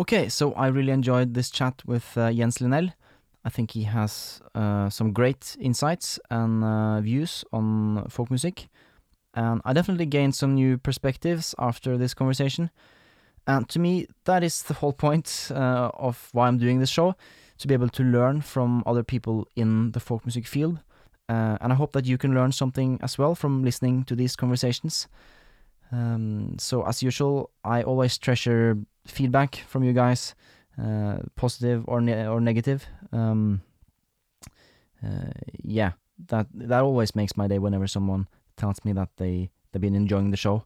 [0.00, 2.92] Okay, so I really enjoyed this chat with uh, Jens Linell.
[3.44, 8.68] I think he has uh, some great insights and uh, views on folk music,
[9.34, 12.70] and I definitely gained some new perspectives after this conversation.
[13.46, 17.14] And to me, that is the whole point uh, of why I'm doing this show
[17.58, 20.80] to be able to learn from other people in the folk music field.
[21.28, 24.36] Uh, and I hope that you can learn something as well from listening to these
[24.36, 25.08] conversations.
[25.90, 30.34] Um, so, as usual, I always treasure feedback from you guys,
[30.82, 32.86] uh, positive or ne- or negative.
[33.12, 33.62] Um,
[35.04, 35.30] uh,
[35.62, 35.92] yeah,
[36.28, 38.26] that that always makes my day whenever someone
[38.56, 40.64] tells me that they they've been enjoying the show.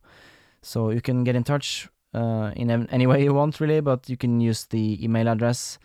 [0.63, 4.17] So you can get in touch uh, in any way you want, really, but you
[4.17, 5.79] can use the email address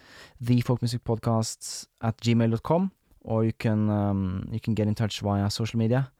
[0.43, 2.91] thefolkmusicpodcasts at gmail.com
[3.23, 6.11] or you can um, you can get in touch via social media.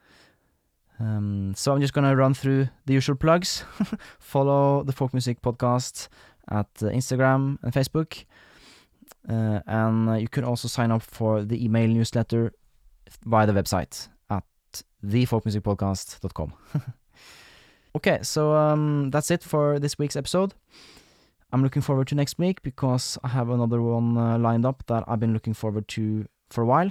[1.00, 3.64] Um, so I'm just gonna run through the usual plugs.
[4.18, 6.08] Follow the Folk Music Podcast
[6.50, 8.24] at uh, Instagram and Facebook,
[9.28, 12.52] uh, and uh, you can also sign up for the email newsletter
[13.24, 14.44] via the website at
[15.04, 16.52] thefolkmusicpodcast.com.
[17.96, 20.54] okay, so um, that's it for this week's episode.
[21.52, 25.04] I'm looking forward to next week because I have another one uh, lined up that
[25.06, 26.90] I've been looking forward to for a while.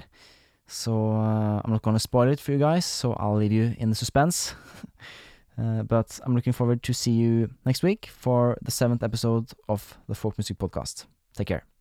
[0.68, 3.90] So uh, I'm not gonna spoil it for you guys, so I'll leave you in
[3.90, 4.56] the suspense.
[5.62, 9.98] uh, but I'm looking forward to see you next week for the seventh episode of
[10.08, 11.06] the Folk Music Podcast.
[11.36, 11.73] Take care.